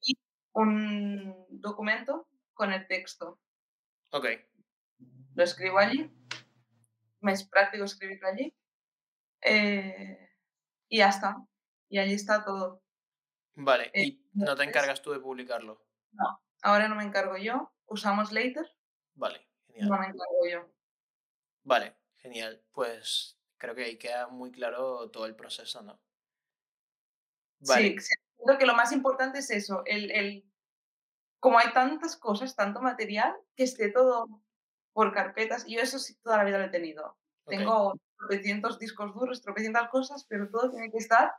y 0.00 0.16
un 0.52 1.46
documento 1.50 2.28
con 2.54 2.72
el 2.72 2.86
texto. 2.86 3.38
Ok. 4.12 4.26
Lo 5.34 5.44
escribo 5.44 5.78
allí. 5.78 6.10
Me 7.20 7.32
es 7.32 7.46
práctico 7.46 7.84
escribirlo 7.84 8.28
allí. 8.28 8.54
Eh, 9.42 10.30
y 10.88 10.98
ya 10.98 11.08
está. 11.08 11.36
Y 11.88 11.98
allí 11.98 12.14
está 12.14 12.44
todo. 12.44 12.82
Vale. 13.56 13.90
Eh, 13.94 14.02
¿Y 14.04 14.24
no 14.34 14.54
te 14.54 14.64
encargas 14.64 15.02
tú 15.02 15.12
de 15.12 15.20
publicarlo? 15.20 15.82
No, 16.12 16.42
ahora 16.62 16.88
no 16.88 16.94
me 16.94 17.04
encargo 17.04 17.36
yo. 17.36 17.72
Usamos 17.86 18.32
Later. 18.32 18.66
Vale, 19.14 19.48
genial. 19.66 19.88
No 19.88 19.98
me 19.98 20.06
encargo 20.06 20.46
yo. 20.50 20.72
Vale, 21.64 21.96
genial. 22.16 22.62
Pues 22.72 23.38
creo 23.56 23.74
que 23.74 23.84
ahí 23.84 23.98
queda 23.98 24.28
muy 24.28 24.52
claro 24.52 25.10
todo 25.10 25.26
el 25.26 25.34
proceso, 25.34 25.82
¿no? 25.82 26.00
Vale. 27.60 27.98
Sí, 27.98 28.14
creo 28.44 28.58
que 28.58 28.66
lo 28.66 28.74
más 28.74 28.92
importante 28.92 29.38
es 29.38 29.50
eso, 29.50 29.82
el, 29.86 30.10
el 30.10 30.44
como 31.40 31.58
hay 31.58 31.72
tantas 31.72 32.16
cosas, 32.16 32.54
tanto 32.54 32.82
material, 32.82 33.34
que 33.54 33.64
esté 33.64 33.90
todo 33.90 34.42
por 34.92 35.12
carpetas. 35.12 35.64
Y 35.66 35.76
yo 35.76 35.80
eso 35.80 35.98
sí 35.98 36.14
toda 36.22 36.38
la 36.38 36.44
vida 36.44 36.58
lo 36.58 36.64
he 36.64 36.70
tenido. 36.70 37.18
Tengo 37.46 37.94
tropecientos 38.18 38.78
discos 38.78 39.14
duros, 39.14 39.40
tropecientas 39.40 39.88
cosas, 39.88 40.26
pero 40.28 40.50
todo 40.50 40.70
tiene 40.70 40.90
que 40.90 40.98
estar 40.98 41.32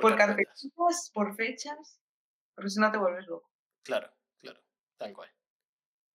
por, 0.00 0.16
carpetas. 0.16 0.68
por 1.12 1.36
fechas, 1.36 2.00
porque 2.54 2.70
si 2.70 2.80
no 2.80 2.90
te 2.90 2.98
vuelves 2.98 3.26
loco. 3.26 3.52
Claro, 3.84 4.12
claro, 4.38 4.60
tal 4.96 5.12
cual. 5.12 5.30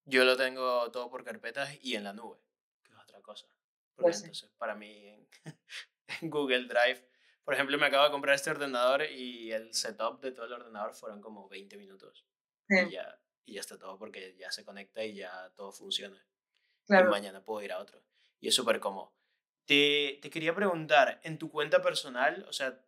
Yo 0.06 0.24
lo 0.26 0.36
tengo 0.36 0.92
todo 0.92 1.10
por 1.10 1.24
carpetas 1.24 1.78
y 1.82 1.96
en 1.96 2.04
la 2.04 2.14
nube, 2.14 2.40
que 2.84 2.92
es 2.92 3.00
otra 3.00 3.22
cosa. 3.22 3.48
Pues 3.96 4.20
entonces, 4.22 4.50
para 4.58 4.76
mí, 4.76 5.08
en, 5.08 5.28
en 6.22 6.30
Google 6.30 6.68
Drive, 6.68 7.08
por 7.44 7.54
ejemplo, 7.54 7.78
me 7.78 7.86
acabo 7.86 8.04
de 8.04 8.12
comprar 8.12 8.36
este 8.36 8.50
ordenador 8.50 9.04
y 9.04 9.52
el 9.52 9.74
setup 9.74 10.20
de 10.22 10.32
todo 10.34 10.46
el 10.46 10.54
ordenador 10.54 10.94
fueron 10.94 11.22
como 11.22 11.48
20 11.48 11.78
minutos. 11.78 12.26
Y 12.70 12.92
ya 12.92 13.18
y 13.48 13.54
ya 13.54 13.62
está 13.62 13.80
todo 13.80 13.98
porque 13.98 14.36
ya 14.38 14.52
se 14.52 14.64
conecta 14.64 15.04
y 15.04 15.16
ya 15.16 15.52
todo 15.56 15.72
funciona. 15.72 16.22
Y 16.90 16.94
mañana 16.94 17.44
puedo 17.44 17.64
ir 17.64 17.72
a 17.72 17.80
otro. 17.80 18.04
Y 18.40 18.50
es 18.50 18.56
súper 18.56 18.80
cómodo. 18.80 19.16
Te, 19.66 20.20
te, 20.22 20.30
quería 20.30 20.54
preguntar, 20.54 21.20
en 21.24 21.38
tu 21.38 21.50
cuenta 21.50 21.82
personal, 21.82 22.46
o 22.48 22.54
sea, 22.54 22.86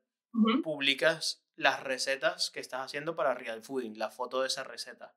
publicas 0.64 1.44
las 1.56 1.84
recetas 1.84 2.52
que 2.52 2.60
estás 2.60 2.86
haciendo 2.86 3.16
para 3.16 3.34
Real 3.34 3.62
Fooding, 3.62 3.98
la 3.98 4.10
foto 4.10 4.42
de 4.42 4.48
esa 4.48 4.64
receta. 4.64 5.14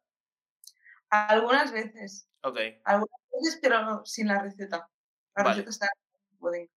Algunas 1.09 1.72
veces. 1.72 2.29
Ok. 2.42 2.59
Algunas 2.85 3.20
veces, 3.33 3.59
pero 3.62 4.05
sin 4.05 4.29
la 4.29 4.42
receta. 4.42 4.88
La 5.37 5.44
receta 5.44 5.70
está 5.70 5.87
en 5.87 6.38
Fooding. 6.38 6.70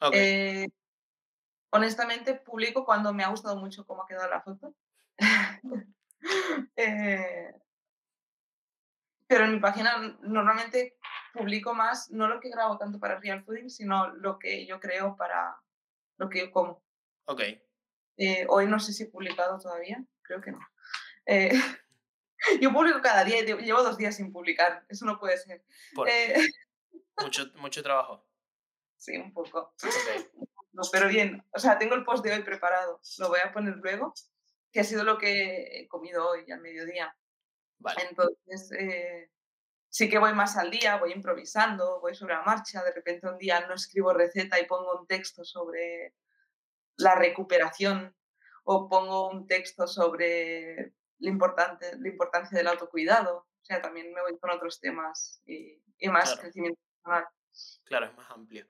Okay. 0.00 0.20
Eh, 0.20 0.68
honestamente, 1.70 2.34
publico 2.34 2.84
cuando 2.84 3.12
me 3.12 3.24
ha 3.24 3.28
gustado 3.28 3.56
mucho 3.56 3.86
cómo 3.86 4.02
ha 4.02 4.06
quedado 4.06 4.28
la 4.28 4.42
foto. 4.42 4.74
eh, 6.76 7.54
pero 9.26 9.44
en 9.44 9.52
mi 9.52 9.60
página 9.60 10.18
normalmente 10.20 10.98
publico 11.32 11.74
más, 11.74 12.10
no 12.10 12.28
lo 12.28 12.38
que 12.38 12.50
grabo 12.50 12.76
tanto 12.76 13.00
para 13.00 13.18
Real 13.18 13.42
Fooding, 13.42 13.70
sino 13.70 14.08
lo 14.08 14.38
que 14.38 14.66
yo 14.66 14.78
creo 14.78 15.16
para 15.16 15.56
lo 16.18 16.28
que 16.28 16.40
yo 16.40 16.50
como. 16.50 16.81
Ok. 17.26 17.42
Eh, 18.16 18.46
hoy 18.48 18.66
no 18.66 18.78
sé 18.78 18.92
si 18.92 19.04
he 19.04 19.06
publicado 19.06 19.58
todavía, 19.58 20.04
creo 20.22 20.40
que 20.40 20.52
no. 20.52 20.60
Eh, 21.26 21.50
yo 22.60 22.72
publico 22.72 23.00
cada 23.00 23.24
día, 23.24 23.42
llevo 23.42 23.82
dos 23.82 23.96
días 23.96 24.16
sin 24.16 24.32
publicar, 24.32 24.84
eso 24.88 25.04
no 25.04 25.18
puede 25.18 25.38
ser. 25.38 25.64
Eh, 26.06 26.34
mucho, 27.18 27.50
mucho 27.56 27.82
trabajo. 27.82 28.26
Sí, 28.96 29.16
un 29.16 29.32
poco. 29.32 29.74
No, 30.74 30.80
pero 30.90 31.06
bien, 31.06 31.44
o 31.52 31.58
sea, 31.58 31.76
tengo 31.76 31.94
el 31.94 32.02
post 32.02 32.24
de 32.24 32.32
hoy 32.32 32.42
preparado, 32.42 32.98
lo 33.18 33.28
voy 33.28 33.40
a 33.44 33.52
poner 33.52 33.76
luego, 33.76 34.14
que 34.72 34.80
ha 34.80 34.84
sido 34.84 35.04
lo 35.04 35.18
que 35.18 35.80
he 35.80 35.86
comido 35.86 36.30
hoy 36.30 36.50
al 36.50 36.62
mediodía. 36.62 37.14
Entonces, 38.08 38.72
eh, 38.72 39.30
sí 39.90 40.08
que 40.08 40.16
voy 40.16 40.32
más 40.32 40.56
al 40.56 40.70
día, 40.70 40.96
voy 40.96 41.12
improvisando, 41.12 42.00
voy 42.00 42.14
sobre 42.14 42.32
la 42.32 42.42
marcha, 42.42 42.82
de 42.82 42.92
repente 42.92 43.28
un 43.28 43.36
día 43.36 43.66
no 43.66 43.74
escribo 43.74 44.14
receta 44.14 44.58
y 44.58 44.64
pongo 44.64 44.98
un 44.98 45.06
texto 45.06 45.44
sobre 45.44 46.14
la 47.02 47.14
recuperación 47.14 48.14
o 48.64 48.88
pongo 48.88 49.28
un 49.30 49.46
texto 49.46 49.86
sobre 49.86 50.94
la, 51.18 51.30
importante, 51.30 51.98
la 51.98 52.08
importancia 52.08 52.56
del 52.56 52.68
autocuidado. 52.68 53.38
O 53.38 53.64
sea, 53.64 53.80
también 53.80 54.12
me 54.12 54.22
voy 54.22 54.38
con 54.38 54.50
otros 54.50 54.80
temas 54.80 55.42
y, 55.46 55.80
más 56.08 56.36
crecimiento 56.38 56.80
personal. 56.94 57.26
Claro, 57.84 58.06
es 58.06 58.16
más 58.16 58.30
amplio. 58.30 58.66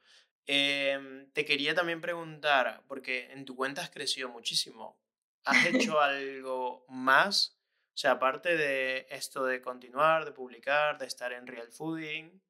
Em, 0.47 1.31
te 1.33 1.45
quería 1.45 1.75
también 1.75 2.01
preguntar, 2.01 2.83
porque 2.89 3.31
en 3.33 3.45
tu 3.45 3.57
cuenta 3.57 3.81
has 3.81 3.91
crecido 3.91 4.29
muchísimo. 4.29 5.01
¿has 5.45 5.67
hecho 5.97 6.01
algo 6.01 6.85
más? 6.89 7.59
O 7.95 7.97
sea, 7.97 8.13
aparte 8.13 8.57
de 8.57 9.07
esto 9.11 9.45
de 9.45 9.61
continuar, 9.61 10.25
de 10.25 10.33
publicar, 10.33 10.99
de 10.99 11.07
estar 11.07 11.33
en 11.33 11.47
Real 11.47 11.71
Fooding. 11.71 12.43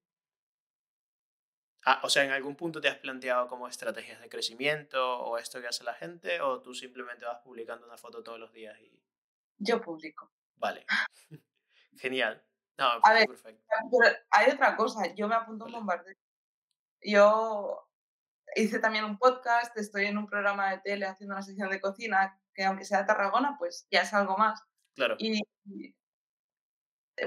Ah, 1.85 2.01
o 2.05 2.09
sea, 2.09 2.25
¿en 2.25 2.31
algún 2.31 2.55
punto 2.55 2.81
te 2.81 2.89
has 2.89 2.99
planteado 2.99 3.49
como 3.49 3.67
estrategias 3.67 4.21
de 4.21 4.29
crecimiento 4.29 5.21
o 5.21 5.37
esto 5.37 5.61
que 5.61 5.67
hace 5.67 5.83
la 5.83 5.95
gente? 5.95 6.41
¿O 6.41 6.61
tú 6.61 6.75
simplemente 6.75 7.25
vas 7.25 7.41
publicando 7.41 7.87
una 7.87 7.97
foto 7.97 8.23
todos 8.23 8.39
los 8.39 8.53
días 8.53 8.79
y... 8.81 9.03
Yo 9.59 9.81
publico. 9.81 10.33
Vale. 10.57 10.87
Genial. 11.97 12.45
No, 12.79 12.87
A 13.03 13.13
ver, 13.13 13.27
perfecto. 13.27 13.65
Pero 13.91 14.17
hay 14.31 14.51
otra 14.51 14.77
cosa, 14.77 15.13
yo 15.15 15.29
me 15.29 15.35
apunto 15.35 15.65
a 15.65 15.67
un 15.67 15.73
bombardeo. 15.73 16.17
Yo 17.03 17.89
hice 18.55 18.79
también 18.79 19.05
un 19.05 19.19
podcast, 19.19 19.77
estoy 19.77 20.07
en 20.07 20.19
un 20.19 20.27
programa 20.27 20.71
de 20.71 20.79
tele 20.79 21.07
haciendo 21.07 21.35
una 21.35 21.43
sección 21.43 21.69
de 21.69 21.81
cocina, 21.81 22.41
que 22.55 22.65
aunque 22.65 22.85
sea 22.85 23.01
de 23.01 23.07
Tarragona, 23.07 23.57
pues 23.59 23.87
ya 23.91 24.03
es 24.03 24.13
algo 24.15 24.37
más. 24.37 24.63
Claro. 24.95 25.17
Y 25.19 25.43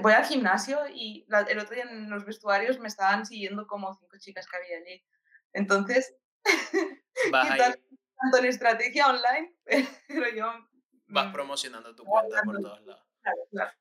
voy 0.02 0.12
al 0.12 0.24
gimnasio 0.24 0.80
y 0.92 1.24
la- 1.28 1.40
el 1.42 1.58
otro 1.58 1.74
día 1.74 1.84
en 1.84 2.10
los 2.10 2.24
vestuarios 2.24 2.78
me 2.78 2.88
estaban 2.88 3.26
siguiendo 3.26 3.66
como 3.66 3.94
cinco 3.94 4.16
chicas 4.18 4.46
que 4.46 4.56
había 4.56 4.78
allí. 4.78 5.04
Entonces, 5.52 6.16
quizás 7.32 7.78
tanto 8.16 8.38
en 8.38 8.44
estrategia 8.46 9.08
online, 9.08 9.56
pero 10.08 10.28
yo... 10.34 10.46
vas 11.08 11.28
mm, 11.28 11.32
promocionando 11.32 11.94
tu 11.94 12.04
cuenta 12.04 12.42
por 12.42 12.60
todos 12.60 12.82
lados. 12.82 13.06
claro, 13.22 13.38
claro. 13.50 13.72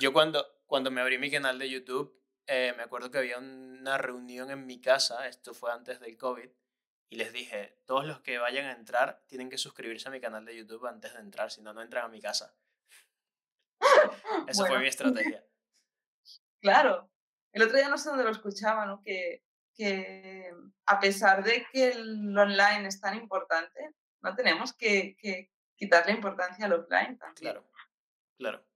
Yo 0.00 0.12
cuando, 0.12 0.46
cuando 0.66 0.90
me 0.90 1.00
abrí 1.00 1.18
mi 1.18 1.30
canal 1.30 1.58
de 1.58 1.70
YouTube, 1.70 2.22
eh, 2.46 2.72
me 2.76 2.82
acuerdo 2.82 3.10
que 3.10 3.18
había 3.18 3.38
una 3.38 3.98
reunión 3.98 4.50
en 4.50 4.66
mi 4.66 4.80
casa, 4.80 5.26
esto 5.26 5.54
fue 5.54 5.72
antes 5.72 6.00
del 6.00 6.16
COVID, 6.16 6.48
y 7.10 7.16
les 7.16 7.32
dije, 7.32 7.80
todos 7.86 8.06
los 8.06 8.20
que 8.20 8.38
vayan 8.38 8.66
a 8.66 8.72
entrar 8.72 9.22
tienen 9.26 9.48
que 9.48 9.58
suscribirse 9.58 10.08
a 10.08 10.12
mi 10.12 10.20
canal 10.20 10.44
de 10.44 10.56
YouTube 10.56 10.86
antes 10.86 11.14
de 11.14 11.20
entrar, 11.20 11.50
si 11.50 11.62
no, 11.62 11.72
no 11.72 11.82
entran 11.82 12.04
a 12.04 12.08
mi 12.08 12.20
casa. 12.20 12.54
Esa 14.48 14.62
fue 14.62 14.68
Bueno. 14.70 14.82
mi 14.82 14.88
estrategia. 14.88 15.44
Claro. 16.60 17.08
El 17.52 17.62
otro 17.62 17.76
día 17.76 17.88
no 17.88 17.96
sé 17.96 18.08
dónde 18.08 18.24
lo 18.24 18.30
escuchaba, 18.30 18.84
¿no? 18.84 19.00
Que, 19.04 19.44
que 19.76 20.52
a 20.86 20.98
pesar 20.98 21.44
de 21.44 21.64
que 21.72 21.92
el 21.92 22.36
online 22.36 22.88
es 22.88 23.00
tan 23.00 23.16
importante, 23.16 23.94
no 24.22 24.34
tenemos 24.34 24.72
que, 24.72 25.14
que 25.16 25.52
quitarle 25.76 26.12
importancia 26.12 26.66
al 26.66 26.72
offline 26.72 27.16
también. 27.16 27.34
Claro, 27.52 27.70
claro. 28.36 28.66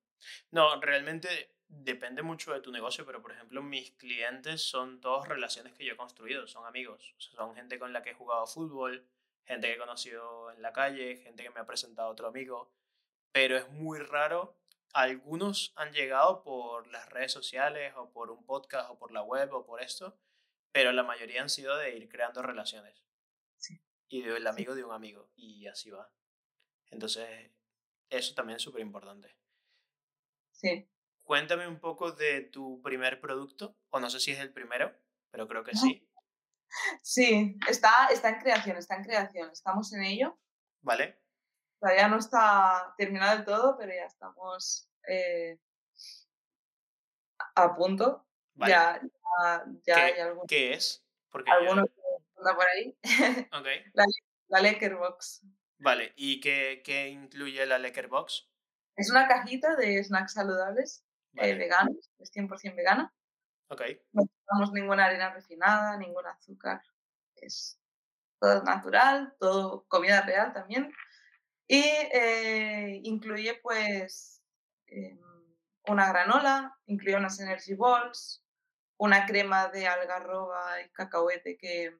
No, 0.53 0.81
realmente 0.81 1.57
depende 1.67 2.23
mucho 2.23 2.53
de 2.53 2.61
tu 2.61 2.71
negocio, 2.71 3.05
pero 3.05 3.21
por 3.21 3.33
ejemplo, 3.33 3.63
mis 3.63 3.91
clientes 3.93 4.63
son 4.63 5.01
todos 5.01 5.27
relaciones 5.27 5.73
que 5.75 5.85
yo 5.85 5.95
he 5.95 5.97
construido, 5.97 6.47
son 6.47 6.65
amigos, 6.67 7.15
o 7.17 7.21
sea, 7.21 7.33
son 7.33 7.55
gente 7.57 7.79
con 7.79 7.93
la 7.93 8.03
que 8.03 8.11
he 8.11 8.15
jugado 8.15 8.47
fútbol, 8.47 9.05
gente 9.45 9.67
que 9.67 9.75
he 9.75 9.79
conocido 9.79 10.53
en 10.53 10.63
la 10.63 10.73
calle, 10.73 11.17
gente 11.17 11.43
que 11.43 11.51
me 11.51 11.61
ha 11.61 11.67
presentado 11.67 12.11
otro 12.11 12.29
amigo, 12.29 12.73
pero 13.33 13.57
es 13.57 13.69
muy 13.71 13.99
raro. 13.99 14.57
Algunos 14.93 15.73
han 15.77 15.93
llegado 15.93 16.43
por 16.43 16.87
las 16.89 17.09
redes 17.09 17.33
sociales 17.33 17.95
o 17.97 18.13
por 18.13 18.31
un 18.31 18.45
podcast 18.45 18.91
o 18.91 18.99
por 18.99 19.13
la 19.13 19.23
web 19.23 19.53
o 19.53 19.65
por 19.65 19.83
esto, 19.83 20.19
pero 20.71 20.93
la 20.93 21.03
mayoría 21.03 21.43
han 21.43 21.49
sido 21.49 21.77
de 21.77 21.97
ir 21.97 22.09
creando 22.09 22.43
relaciones. 22.43 23.05
Sí. 23.57 23.83
Y 24.09 24.23
del 24.23 24.47
amigo 24.47 24.75
de 24.75 24.85
un 24.85 24.93
amigo, 24.93 25.31
y 25.35 25.67
así 25.67 25.91
va. 25.91 26.13
Entonces, 26.91 27.51
eso 28.11 28.35
también 28.35 28.57
es 28.57 28.63
súper 28.63 28.83
importante. 28.83 29.35
Sí. 30.51 30.89
Cuéntame 31.23 31.67
un 31.67 31.81
poco 31.81 32.13
de 32.13 32.43
tu 32.43 32.83
primer 32.83 33.21
producto, 33.21 33.79
o 33.91 34.01
no 34.01 34.11
sé 34.11 34.21
si 34.21 34.33
es 34.33 34.41
el 34.41 34.53
primero, 34.53 34.95
pero 35.31 35.49
creo 35.49 35.65
que 35.65 35.73
sí, 35.77 36.07
Sí, 37.03 37.59
está, 37.69 38.09
está 38.11 38.31
en 38.31 38.41
creación, 38.41 38.77
está 38.77 38.97
en 38.97 39.05
creación. 39.05 39.51
Estamos 39.51 39.93
en 39.93 40.05
ello. 40.05 40.39
¿vale? 40.81 41.22
Todavía 41.83 42.07
no 42.07 42.17
está 42.17 42.95
terminado 42.97 43.35
del 43.37 43.45
todo, 43.45 43.77
pero 43.77 43.93
ya 43.93 44.05
estamos 44.05 44.89
eh, 45.09 45.59
a 47.57 47.75
punto. 47.75 48.25
Vale. 48.55 48.71
Ya, 48.73 49.01
ya, 49.03 49.65
ya 49.83 49.95
¿Qué, 49.97 50.01
hay 50.01 50.21
algún, 50.21 50.47
qué 50.47 50.75
es? 50.75 51.05
Porque 51.29 51.51
yo- 51.51 51.57
alguno 51.57 51.87
que 51.87 51.93
anda 52.39 52.55
por 52.55 52.67
ahí. 52.69 52.97
Ok, 53.53 53.67
La 54.47 54.61
Lekkerbox. 54.61 55.45
vale. 55.79 56.13
¿Y 56.15 56.41
qué, 56.41 56.83
qué 56.85 57.09
incluye 57.09 57.67
la 57.67 57.81
Box? 58.09 58.49
Es 58.95 59.11
una 59.11 59.27
cajita 59.27 59.75
de 59.75 60.05
snacks 60.05 60.35
saludables 60.35 61.05
eh, 61.35 61.55
veganos, 61.55 62.13
es 62.21 62.31
100% 62.31 62.77
vegana. 62.77 63.13
ok, 63.71 63.83
No 64.13 64.23
usamos 64.47 64.71
ninguna 64.73 65.07
harina 65.07 65.35
refinada, 65.35 65.97
ningún 65.97 66.27
azúcar. 66.27 66.81
Es 67.35 67.81
todo 68.39 68.63
natural, 68.63 69.35
todo 69.41 69.85
comida 69.89 70.21
real 70.23 70.53
también. 70.53 70.93
Y 71.69 71.81
eh, 71.83 73.01
incluye 73.05 73.61
pues 73.63 74.43
em, 74.87 75.19
una 75.89 76.09
granola, 76.09 76.79
incluye 76.87 77.17
unas 77.17 77.41
energy 77.41 77.75
balls, 77.75 78.45
una 78.99 79.27
crema 79.27 79.69
de 79.69 79.87
algarroba 79.89 80.81
y 80.83 80.91
cacahuete 80.91 81.57
que 81.59 81.99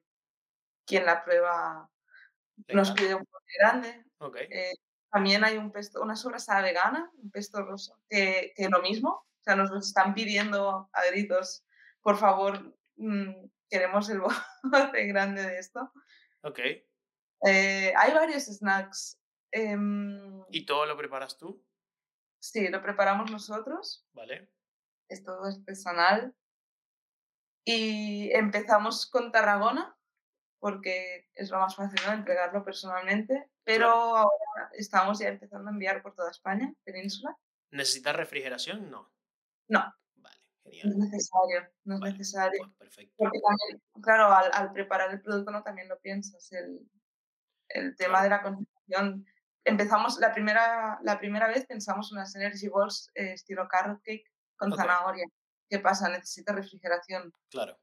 quien 0.85 1.05
la 1.05 1.23
prueba 1.23 1.89
nos 2.71 2.91
venga, 2.91 2.93
pide 2.93 3.15
un 3.15 3.25
poco 3.25 3.43
grande. 3.59 4.05
ok, 4.19 4.37
Eh, 4.49 4.73
también 5.11 5.43
hay 5.43 5.57
un 5.57 5.71
pesto, 5.71 6.01
una 6.01 6.15
sobrasada 6.15 6.61
vegana, 6.61 7.11
un 7.17 7.31
pesto 7.31 7.61
rosa, 7.63 7.95
que, 8.09 8.53
que 8.55 8.69
lo 8.69 8.81
mismo, 8.81 9.09
o 9.11 9.43
sea, 9.43 9.55
nos 9.55 9.69
lo 9.71 9.79
están 9.79 10.13
pidiendo 10.15 10.89
a 10.93 11.05
gritos, 11.07 11.65
por 12.01 12.17
favor, 12.17 12.75
mm, 12.97 13.47
queremos 13.69 14.09
el 14.09 14.21
bote 14.63 15.07
grande 15.07 15.43
de 15.43 15.59
esto. 15.59 15.91
ok. 16.43 16.59
Eh, 17.45 17.93
hay 17.95 18.13
varios 18.13 18.45
snacks. 18.45 19.19
Em, 19.53 20.43
¿Y 20.49 20.65
todo 20.65 20.85
lo 20.85 20.97
preparas 20.97 21.37
tú? 21.37 21.63
sí, 22.39 22.67
lo 22.67 22.81
preparamos 22.81 23.31
nosotros, 23.31 24.05
¿Vale? 24.13 24.49
es 25.07 25.23
todo 25.23 25.45
artesanal. 25.45 26.35
Y 27.65 28.29
empezamos 28.33 29.09
con 29.09 29.31
Tarragona, 29.31 29.95
porque 30.59 31.29
es 31.33 31.49
lo 31.49 31.59
más 31.59 31.75
fácil, 31.75 31.99
¿no? 32.05 32.11
Entregarlo 32.13 32.63
personalmente, 32.65 33.49
pero 33.63 33.87
Claro. 33.87 34.17
ahora 34.17 34.69
estamos 34.73 35.19
ya 35.19 35.29
empezando 35.29 35.69
a 35.69 35.73
enviar 35.73 36.01
por 36.01 36.13
toda 36.15 36.31
España, 36.31 36.73
península. 36.83 37.37
¿Necesitas 37.71 38.15
refrigeración? 38.15 38.89
No. 38.91 39.13
No, 39.69 39.79
Vale, 40.15 40.37
no 40.65 40.71
es 40.71 40.81
genial. 40.81 40.97
necesario, 40.99 41.73
no 41.85 41.95
es 41.95 42.01
Vale, 42.01 42.11
necesario. 42.13 42.59
pues 42.65 42.75
perfecto. 42.77 43.13
Porque 43.17 43.39
también, 43.39 43.81
claro, 44.01 44.25
al, 44.33 44.51
al 44.53 44.73
preparar 44.73 45.11
el 45.11 45.21
producto 45.21 45.51
no 45.51 45.63
también 45.63 45.87
lo 45.87 45.99
piensas, 46.01 46.51
el, 46.51 46.79
el 47.69 47.95
tema 47.95 48.19
Claro. 48.19 48.23
de 48.23 48.29
la 48.29 48.41
conservación. 48.43 49.25
Empezamos, 49.65 50.19
la 50.19 50.33
primera, 50.33 50.99
la 51.03 51.17
primera 51.19 51.47
vez 51.47 51.65
pensamos 51.65 52.11
unas 52.11 52.35
Energy 52.35 52.67
Balls 52.67 53.09
eh, 53.15 53.33
estilo 53.33 53.67
carrot 53.67 54.01
cake 54.03 54.29
con 54.57 54.71
Ok. 54.73 54.79
zanahoria. 54.79 55.25
¿Qué 55.69 55.79
pasa? 55.79 56.09
Necesita 56.09 56.53
refrigeración, 56.53 57.33
Claro, 57.49 57.79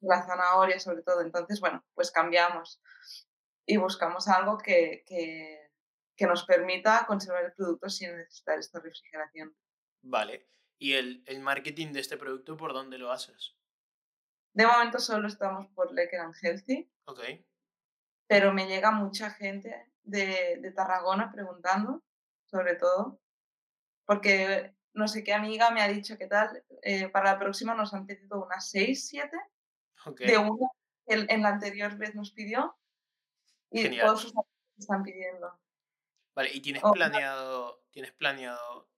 la 0.00 0.22
zanahoria 0.24 0.78
sobre 0.78 1.02
todo. 1.02 1.20
Entonces, 1.22 1.60
bueno, 1.60 1.84
pues 1.94 2.10
cambiamos 2.10 2.80
y 3.66 3.76
buscamos 3.78 4.28
algo 4.28 4.58
que, 4.58 5.02
que, 5.06 5.70
que 6.16 6.26
nos 6.26 6.44
permita 6.44 7.04
conservar 7.06 7.44
el 7.44 7.52
producto 7.52 7.88
sin 7.88 8.16
necesitar 8.16 8.58
esta 8.58 8.80
refrigeración. 8.80 9.56
vale. 10.02 10.48
¿Y 10.76 10.94
el, 10.94 11.22
el 11.26 11.40
marketing 11.40 11.92
de 11.92 12.00
este 12.00 12.16
producto 12.16 12.56
por 12.56 12.72
dónde 12.72 12.98
lo 12.98 13.10
haces? 13.12 13.56
De 14.52 14.66
momento 14.66 14.98
solo 14.98 15.28
estamos 15.28 15.68
por 15.68 15.92
Lecker 15.92 16.20
and 16.20 16.34
Healthy, 16.42 16.90
Ok, 17.06 17.20
pero 18.28 18.52
me 18.52 18.66
llega 18.66 18.90
mucha 18.90 19.30
gente 19.30 19.92
de, 20.04 20.58
de 20.60 20.70
Tarragona 20.70 21.32
preguntando, 21.32 22.02
sobre 22.46 22.76
todo, 22.76 23.20
porque 24.04 24.74
no 24.92 25.08
sé 25.08 25.24
qué 25.24 25.32
amiga 25.32 25.70
me 25.70 25.82
ha 25.82 25.88
dicho 25.88 26.16
que 26.16 26.26
tal, 26.26 26.62
eh, 26.82 27.08
para 27.08 27.32
la 27.32 27.38
próxima 27.38 27.74
nos 27.74 27.92
han 27.94 28.06
pedido 28.06 28.44
unas 28.44 28.70
6, 28.70 29.08
7, 29.08 29.36
ok. 30.06 30.20
de 30.20 30.38
una 30.38 30.68
que 31.06 31.26
en 31.28 31.42
la 31.42 31.48
anterior 31.48 31.96
vez 31.96 32.14
nos 32.14 32.30
pidió, 32.30 32.78
y 33.70 33.82
Genial. 33.82 34.06
todos 34.06 34.22
sus 34.22 34.32
amigos 34.32 34.78
están 34.78 35.02
pidiendo. 35.02 35.58
Vale, 36.34 36.50
¿y 36.52 36.60
tienes 36.60 36.82
planeado, 36.92 37.84
tienes 37.90 38.12
planeado, 38.12 38.88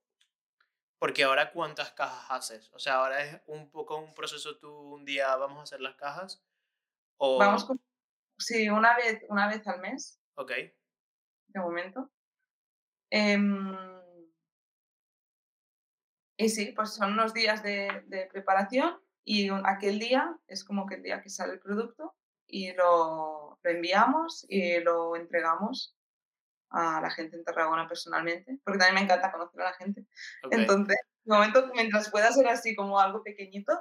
porque 0.98 1.24
ahora 1.24 1.52
cuántas 1.52 1.92
cajas 1.92 2.26
haces? 2.30 2.70
O 2.72 2.78
sea, 2.78 2.96
ahora 2.96 3.22
es 3.22 3.40
un 3.46 3.70
poco 3.70 3.96
un 3.96 4.14
proceso, 4.14 4.58
tú 4.58 4.70
un 4.70 5.04
día 5.04 5.34
vamos 5.36 5.58
a 5.58 5.62
hacer 5.62 5.80
las 5.80 5.96
cajas, 5.96 6.44
o... 7.16 7.38
Vamos 7.38 7.64
con, 7.64 7.80
sí, 8.38 8.68
una 8.68 8.96
vez, 8.96 9.24
una 9.28 9.48
vez 9.48 9.66
al 9.66 9.80
mes, 9.80 10.20
Ok, 10.38 10.52
de 11.56 11.62
momento. 11.62 12.10
Em, 13.10 13.74
y 16.36 16.48
sí, 16.50 16.72
pues 16.76 16.94
son 16.94 17.12
unos 17.12 17.32
días 17.32 17.62
de, 17.62 18.02
de 18.06 18.26
preparación 18.26 18.98
y 19.24 19.50
un- 19.50 19.66
aquel 19.66 19.98
día 19.98 20.36
es 20.46 20.64
como 20.64 20.86
que 20.86 20.96
el 20.96 21.02
día 21.02 21.22
que 21.22 21.30
sale 21.30 21.54
el 21.54 21.60
producto 21.60 22.14
y 22.46 22.72
lo, 22.74 23.58
lo 23.62 23.70
enviamos 23.70 24.44
y 24.48 24.80
lo 24.80 25.16
entregamos 25.16 25.96
a 26.70 27.00
la 27.00 27.10
gente 27.10 27.36
en 27.36 27.44
Tarragona 27.44 27.88
personalmente, 27.88 28.58
porque 28.64 28.78
también 28.78 28.96
me 28.96 29.00
encanta 29.02 29.32
conocer 29.32 29.60
a 29.62 29.70
la 29.70 29.74
gente. 29.74 30.02
ok. 30.44 30.52
Entonces, 30.52 30.96
de 31.24 31.34
momento, 31.34 31.70
mientras 31.74 32.10
pueda 32.10 32.30
ser 32.32 32.48
así 32.48 32.76
como 32.76 33.00
algo 33.00 33.22
pequeñito, 33.22 33.72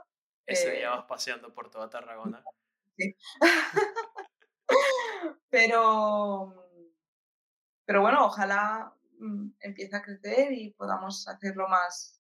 Ese 0.46 0.72
día 0.72 0.88
eh, 0.88 0.90
vas 0.90 1.06
paseando 1.06 1.54
por 1.54 1.70
toda 1.70 1.90
Tarragona. 1.90 2.44
sí. 2.98 3.16
pero, 5.50 6.65
pero 7.86 8.02
bueno, 8.02 8.26
ojalá 8.26 8.94
mm, 9.20 9.50
empiece 9.60 9.96
a 9.96 10.02
crecer 10.02 10.52
y 10.52 10.72
podamos 10.72 11.28
hacerlo 11.28 11.68
más 11.68 12.20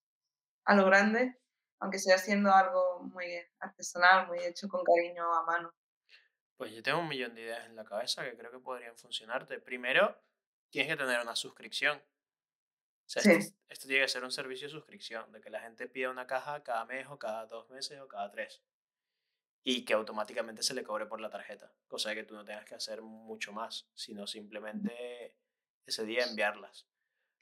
a 0.65 0.75
lo 0.75 0.85
grande, 0.85 1.37
aunque 1.79 1.99
sea 1.99 2.17
siendo 2.17 2.51
algo 2.53 3.01
muy 3.03 3.25
artesanal, 3.59 4.27
muy 4.27 4.39
hecho 4.39 4.67
con 4.67 4.83
cariño 4.83 5.33
a 5.33 5.43
mano. 5.45 5.73
Pues 6.57 6.71
yo 6.71 6.81
tengo 6.81 6.99
un 6.99 7.07
millón 7.07 7.35
de 7.35 7.41
ideas 7.41 7.65
en 7.65 7.75
la 7.75 7.83
cabeza 7.83 8.23
que 8.23 8.37
creo 8.37 8.51
que 8.51 8.59
podrían 8.59 8.95
funcionarte. 8.97 9.59
Primero, 9.59 10.17
tienes 10.69 10.91
que 10.91 10.97
tener 10.97 11.19
una 11.19 11.35
suscripción. 11.35 11.97
O 11.97 13.07
sea, 13.09 13.21
esto, 13.21 13.55
esto, 13.69 13.87
tiene 13.87 14.03
que 14.03 14.09
ser 14.09 14.23
un 14.23 14.31
servicio 14.31 14.67
de 14.67 14.71
suscripción, 14.71 15.31
de 15.31 15.41
que 15.41 15.49
la 15.49 15.61
gente 15.61 15.87
pida 15.87 16.09
una 16.09 16.25
caja 16.25 16.63
cada 16.63 16.85
mes 16.85 17.05
o 17.07 17.19
cada 17.19 17.45
dos 17.45 17.69
meses 17.69 17.99
o 17.99 18.07
cada 18.07 18.31
tres. 18.31 18.63
Y 19.63 19.83
que 19.83 19.93
automáticamente 19.93 20.63
se 20.63 20.73
le 20.73 20.83
cobre 20.83 21.05
por 21.05 21.19
la 21.19 21.29
tarjeta. 21.29 21.73
Cosa 21.87 22.09
de 22.09 22.15
que 22.15 22.23
tú 22.23 22.35
no 22.35 22.45
tengas 22.45 22.65
que 22.65 22.75
hacer 22.75 23.01
mucho 23.01 23.51
más, 23.51 23.89
sino 23.93 24.25
simplemente 24.25 25.35
ese 25.85 26.05
día 26.05 26.25
enviarlas. 26.25 26.87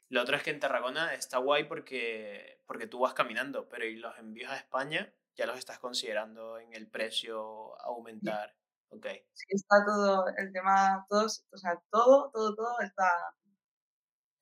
Lo 0.08 0.22
otro 0.22 0.36
es 0.36 0.42
que 0.42 0.50
en 0.50 0.60
Tarragona 0.60 1.14
está 1.14 1.38
guay 1.38 1.64
porque, 1.64 2.60
porque 2.66 2.86
tú 2.86 3.00
vas 3.00 3.14
caminando, 3.14 3.68
pero 3.68 3.84
y 3.84 3.96
los 3.96 4.16
envíos 4.18 4.50
a 4.50 4.56
España 4.56 5.12
ya 5.34 5.46
los 5.46 5.58
estás 5.58 5.78
considerando 5.78 6.58
en 6.58 6.72
el 6.74 6.88
precio 6.88 7.80
aumentar. 7.82 8.54
Ok. 8.90 9.06
Sí, 9.32 9.46
está 9.48 9.84
todo, 9.84 10.26
el 10.36 10.52
tema, 10.52 11.04
todos, 11.08 11.44
o 11.50 11.56
sea, 11.56 11.80
todo, 11.90 12.30
todo, 12.32 12.54
todo 12.54 12.80
está, 12.80 13.10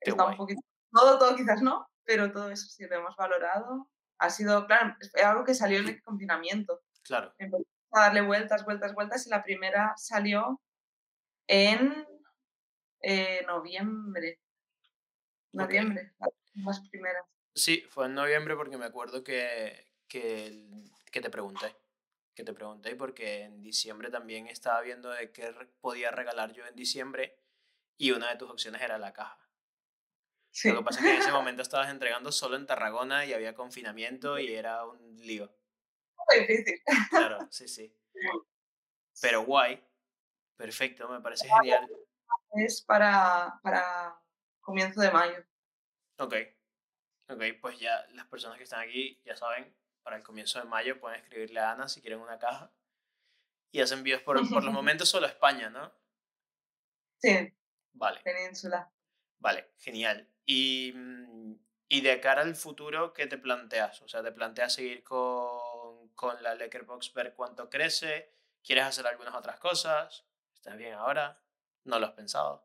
está 0.00 0.26
un 0.26 0.36
poquito, 0.36 0.60
todo, 0.90 1.18
todo 1.18 1.36
quizás 1.36 1.62
no, 1.62 1.88
pero 2.04 2.32
todo 2.32 2.50
eso 2.50 2.66
sí 2.66 2.84
lo 2.86 2.96
hemos 2.96 3.16
valorado. 3.16 3.88
Ha 4.18 4.30
sido, 4.30 4.66
claro, 4.66 4.94
es 5.00 5.24
algo 5.24 5.44
que 5.44 5.54
salió 5.54 5.78
en 5.78 5.88
el 5.88 6.02
confinamiento. 6.02 6.82
Claro. 7.02 7.32
Empezamos 7.38 7.66
a 7.92 8.00
darle 8.00 8.20
vueltas, 8.20 8.64
vueltas, 8.64 8.94
vueltas 8.94 9.26
y 9.26 9.30
la 9.30 9.42
primera 9.42 9.94
salió 9.96 10.60
en 11.48 12.06
eh, 13.02 13.44
noviembre. 13.46 14.40
Noviembre, 15.52 16.12
las 16.54 16.80
primeras. 16.88 17.24
Sí, 17.54 17.82
fue 17.90 18.06
en 18.06 18.14
noviembre 18.14 18.56
porque 18.56 18.78
me 18.78 18.86
acuerdo 18.86 19.22
que, 19.22 19.92
que, 20.08 20.64
que 21.10 21.20
te 21.20 21.30
pregunté. 21.30 21.76
Que 22.34 22.44
te 22.44 22.54
pregunté 22.54 22.96
porque 22.96 23.42
en 23.42 23.60
diciembre 23.60 24.10
también 24.10 24.46
estaba 24.46 24.80
viendo 24.80 25.10
de 25.10 25.30
qué 25.32 25.54
podía 25.80 26.10
regalar 26.10 26.52
yo 26.52 26.66
en 26.66 26.74
diciembre 26.74 27.38
y 27.98 28.12
una 28.12 28.30
de 28.30 28.36
tus 28.36 28.50
opciones 28.50 28.80
era 28.80 28.96
la 28.96 29.12
caja. 29.12 29.38
Lo 30.64 30.78
que 30.78 30.84
pasa 30.84 31.00
es 31.00 31.04
que 31.04 31.14
en 31.14 31.20
ese 31.20 31.32
momento 31.32 31.62
estabas 31.62 31.90
entregando 31.90 32.32
solo 32.32 32.56
en 32.56 32.66
Tarragona 32.66 33.26
y 33.26 33.32
había 33.32 33.54
confinamiento 33.54 34.38
y 34.38 34.52
era 34.52 34.86
un 34.86 35.16
lío. 35.16 35.52
Muy 36.28 36.46
difícil. 36.46 36.82
Claro, 37.10 37.48
sí, 37.50 37.68
sí. 37.68 37.94
Pero 39.20 39.44
guay. 39.44 39.82
Perfecto, 40.56 41.08
me 41.08 41.20
parece 41.20 41.48
genial. 41.48 41.88
Es 42.54 42.82
para, 42.82 43.58
para 43.62 44.20
comienzo 44.60 45.00
de 45.00 45.10
mayo. 45.10 45.44
Ok. 46.18 46.34
Ok, 47.28 47.42
pues 47.60 47.78
ya 47.78 48.06
las 48.12 48.26
personas 48.26 48.58
que 48.58 48.64
están 48.64 48.80
aquí 48.80 49.20
ya 49.24 49.36
saben, 49.36 49.74
para 50.02 50.16
el 50.16 50.22
comienzo 50.22 50.58
de 50.58 50.66
mayo 50.66 51.00
pueden 51.00 51.20
escribirle 51.20 51.60
a 51.60 51.72
Ana 51.72 51.88
si 51.88 52.00
quieren 52.00 52.20
una 52.20 52.38
caja. 52.38 52.72
Y 53.70 53.80
hacen 53.80 53.98
envíos 53.98 54.22
por, 54.22 54.36
por 54.50 54.64
los 54.64 54.74
momentos 54.74 55.08
solo 55.08 55.26
a 55.26 55.30
España, 55.30 55.70
¿no? 55.70 55.92
Sí. 57.18 57.52
Vale. 57.92 58.20
Península. 58.20 58.92
Vale, 59.38 59.72
genial. 59.78 60.28
Y, 60.44 60.92
mm, 60.94 61.54
y 61.88 62.00
de 62.00 62.20
cara 62.20 62.42
al 62.42 62.56
futuro, 62.56 63.12
¿qué 63.12 63.26
te 63.26 63.38
planteas? 63.38 64.02
O 64.02 64.08
sea, 64.08 64.22
¿te 64.22 64.32
planteas 64.32 64.74
seguir 64.74 65.02
con, 65.04 66.08
con 66.14 66.42
la 66.42 66.56
Box, 66.86 67.12
ver 67.14 67.34
cuánto 67.34 67.68
crece? 67.70 68.32
¿Quieres 68.62 68.84
hacer 68.84 69.06
algunas 69.06 69.34
otras 69.34 69.58
cosas? 69.58 70.26
¿Estás 70.54 70.76
bien 70.76 70.94
ahora? 70.94 71.42
¿No 71.84 71.98
lo 71.98 72.06
has 72.06 72.12
pensado? 72.12 72.64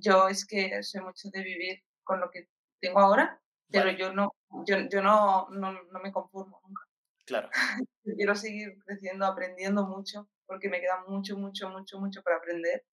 yo 0.00 0.28
es 0.28 0.46
que 0.46 0.82
soy 0.82 1.00
mucho 1.00 1.28
de 1.30 1.42
vivir 1.42 1.82
con 2.02 2.20
lo 2.20 2.30
que 2.30 2.48
tengo 2.80 3.00
ahora, 3.00 3.40
pero 3.70 3.90
yo 3.90 4.12
no, 4.12 4.34
yo, 4.66 4.78
yo 4.90 5.02
no, 5.02 5.48
no, 5.50 5.72
no, 5.72 6.00
me 6.00 6.12
conformo 6.12 6.60
nunca. 6.64 6.82
Claro. 7.26 7.48
Quiero 8.16 8.34
seguir 8.34 8.78
creciendo, 8.84 9.26
aprendiendo 9.26 9.86
mucho, 9.86 10.28
porque 10.46 10.68
me 10.68 10.80
queda 10.80 11.04
mucho, 11.06 11.36
mucho, 11.36 11.70
mucho, 11.70 11.98
mucho 11.98 12.22
para 12.22 12.36
aprender. 12.36 12.84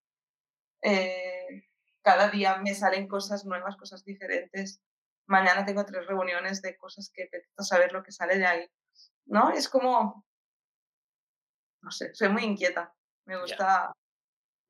Eh, 0.82 1.68
cada 2.02 2.30
día 2.30 2.56
me 2.58 2.74
salen 2.74 3.08
cosas 3.08 3.44
nuevas, 3.44 3.76
cosas 3.76 4.04
diferentes. 4.04 4.80
Mañana 5.26 5.64
tengo 5.64 5.84
tres 5.84 6.06
reuniones 6.06 6.62
de 6.62 6.76
cosas 6.76 7.10
que 7.12 7.28
necesito 7.32 7.62
saber 7.62 7.92
lo 7.92 8.02
que 8.02 8.12
sale 8.12 8.38
de 8.38 8.46
ahí. 8.46 8.70
¿No? 9.26 9.50
Es 9.50 9.68
como, 9.68 10.24
no 11.82 11.90
sé, 11.90 12.14
soy 12.14 12.28
muy 12.28 12.44
inquieta. 12.44 12.94
Me 13.26 13.38
gusta 13.40 13.92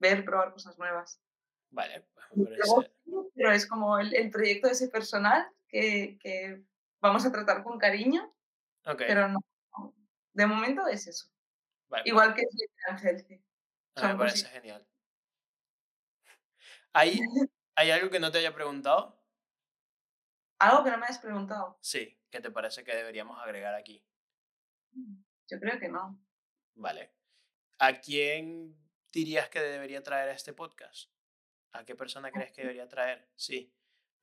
ver, 0.01 0.25
probar 0.25 0.53
cosas 0.53 0.77
nuevas. 0.79 1.23
Vale, 1.71 2.09
pues 2.35 2.59
Pero 3.35 3.53
es 3.53 3.67
como 3.67 3.99
el, 3.99 4.15
el 4.15 4.31
proyecto 4.31 4.69
ese 4.69 4.89
personal 4.89 5.49
que, 5.69 6.19
que, 6.21 6.65
vamos 7.01 7.25
a 7.25 7.33
tratar 7.33 7.63
con 7.63 7.79
cariño. 7.79 8.35
Okay. 8.85 9.07
Pero 9.07 9.29
no, 9.29 9.39
de 10.33 10.47
momento 10.47 10.87
es 10.89 11.07
eso. 11.07 11.31
Igual 12.05 12.35
que 12.35 12.43
Ángel. 12.89 13.45
Ah, 13.97 14.09
me 14.09 14.19
parece 14.19 14.47
genial. 14.47 14.87
¿Hay, 16.93 17.21
¿Hay 17.77 17.91
algo 17.91 18.11
que 18.11 18.21
no 18.21 18.31
te 18.31 18.39
haya 18.39 18.55
preguntado? 18.55 19.21
¿Algo 20.59 20.85
que 20.85 20.91
no 20.91 20.99
me 20.99 21.07
hayas 21.07 21.19
preguntado? 21.19 21.79
Sí, 21.81 22.21
¿qué 22.31 22.41
te 22.41 22.51
parece 22.51 22.85
que 22.85 22.95
deberíamos 22.95 23.39
agregar 23.41 23.75
aquí? 23.75 24.05
Yo 24.93 25.59
creo 25.59 25.79
que 25.79 25.89
no. 25.89 26.23
Vale. 26.75 27.13
¿A 27.79 27.99
quién 28.01 28.77
dirías 29.13 29.49
que 29.49 29.61
debería 29.61 30.03
traer 30.03 30.29
a 30.29 30.33
este 30.33 30.53
podcast? 30.53 31.11
¿A 31.73 31.85
qué 31.85 31.95
persona 31.95 32.31
crees 32.31 32.53
que 32.53 32.63
debería 32.63 32.89
traer? 32.89 33.29
Sí. 33.37 33.73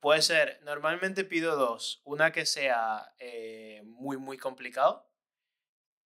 Puede 0.00 0.22
ser, 0.22 0.60
normalmente 0.62 1.24
pido 1.24 1.56
dos. 1.56 2.02
Una 2.04 2.30
que 2.30 2.46
sea 2.46 3.14
eh, 3.18 3.82
muy, 3.84 4.16
muy 4.16 4.38
complicado 4.38 5.10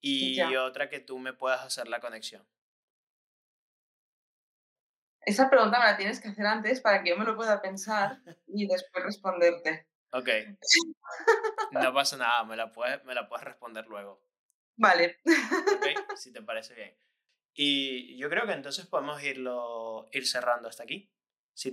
y 0.01 0.41
otra 0.57 0.89
que 0.89 1.01
tú 1.01 1.19
me 1.19 1.33
puedas 1.33 1.63
hacer 1.63 1.89
la 1.89 2.01
conexión. 2.01 2.47
Esa 5.25 5.49
pregunta 5.49 5.79
me 5.79 5.85
la 5.85 5.97
tienes 5.97 6.21
que 6.21 6.29
hacer 6.29 6.47
antes 6.47 6.81
para 6.81 7.03
que 7.03 7.11
yo 7.11 7.17
me 7.17 7.25
lo 7.25 7.37
pueda 7.37 7.63
pensar 7.63 8.19
y 8.47 8.67
después 8.67 9.05
responderte. 9.05 9.87
Ok. 10.13 10.29
No 11.71 11.95
pasa 11.95 12.17
nada, 12.17 12.45
me 12.45 12.57
la 12.57 12.73
puedes, 12.73 13.03
me 13.05 13.15
la 13.15 13.29
puedes 13.29 13.45
responder 13.45 13.87
luego. 13.87 14.21
Vale. 14.77 15.21
Ok, 15.25 15.87
si 16.17 16.33
te 16.33 16.43
parece 16.43 16.75
bien. 16.75 16.97
Y 17.55 18.17
yo 18.19 18.29
creo 18.31 18.47
que 18.47 18.53
entonces 18.53 18.87
podemos 18.87 19.23
irlo, 19.23 20.09
ir 20.13 20.27
cerrando 20.27 20.69
hasta 20.69 20.85
aquí. 20.85 21.11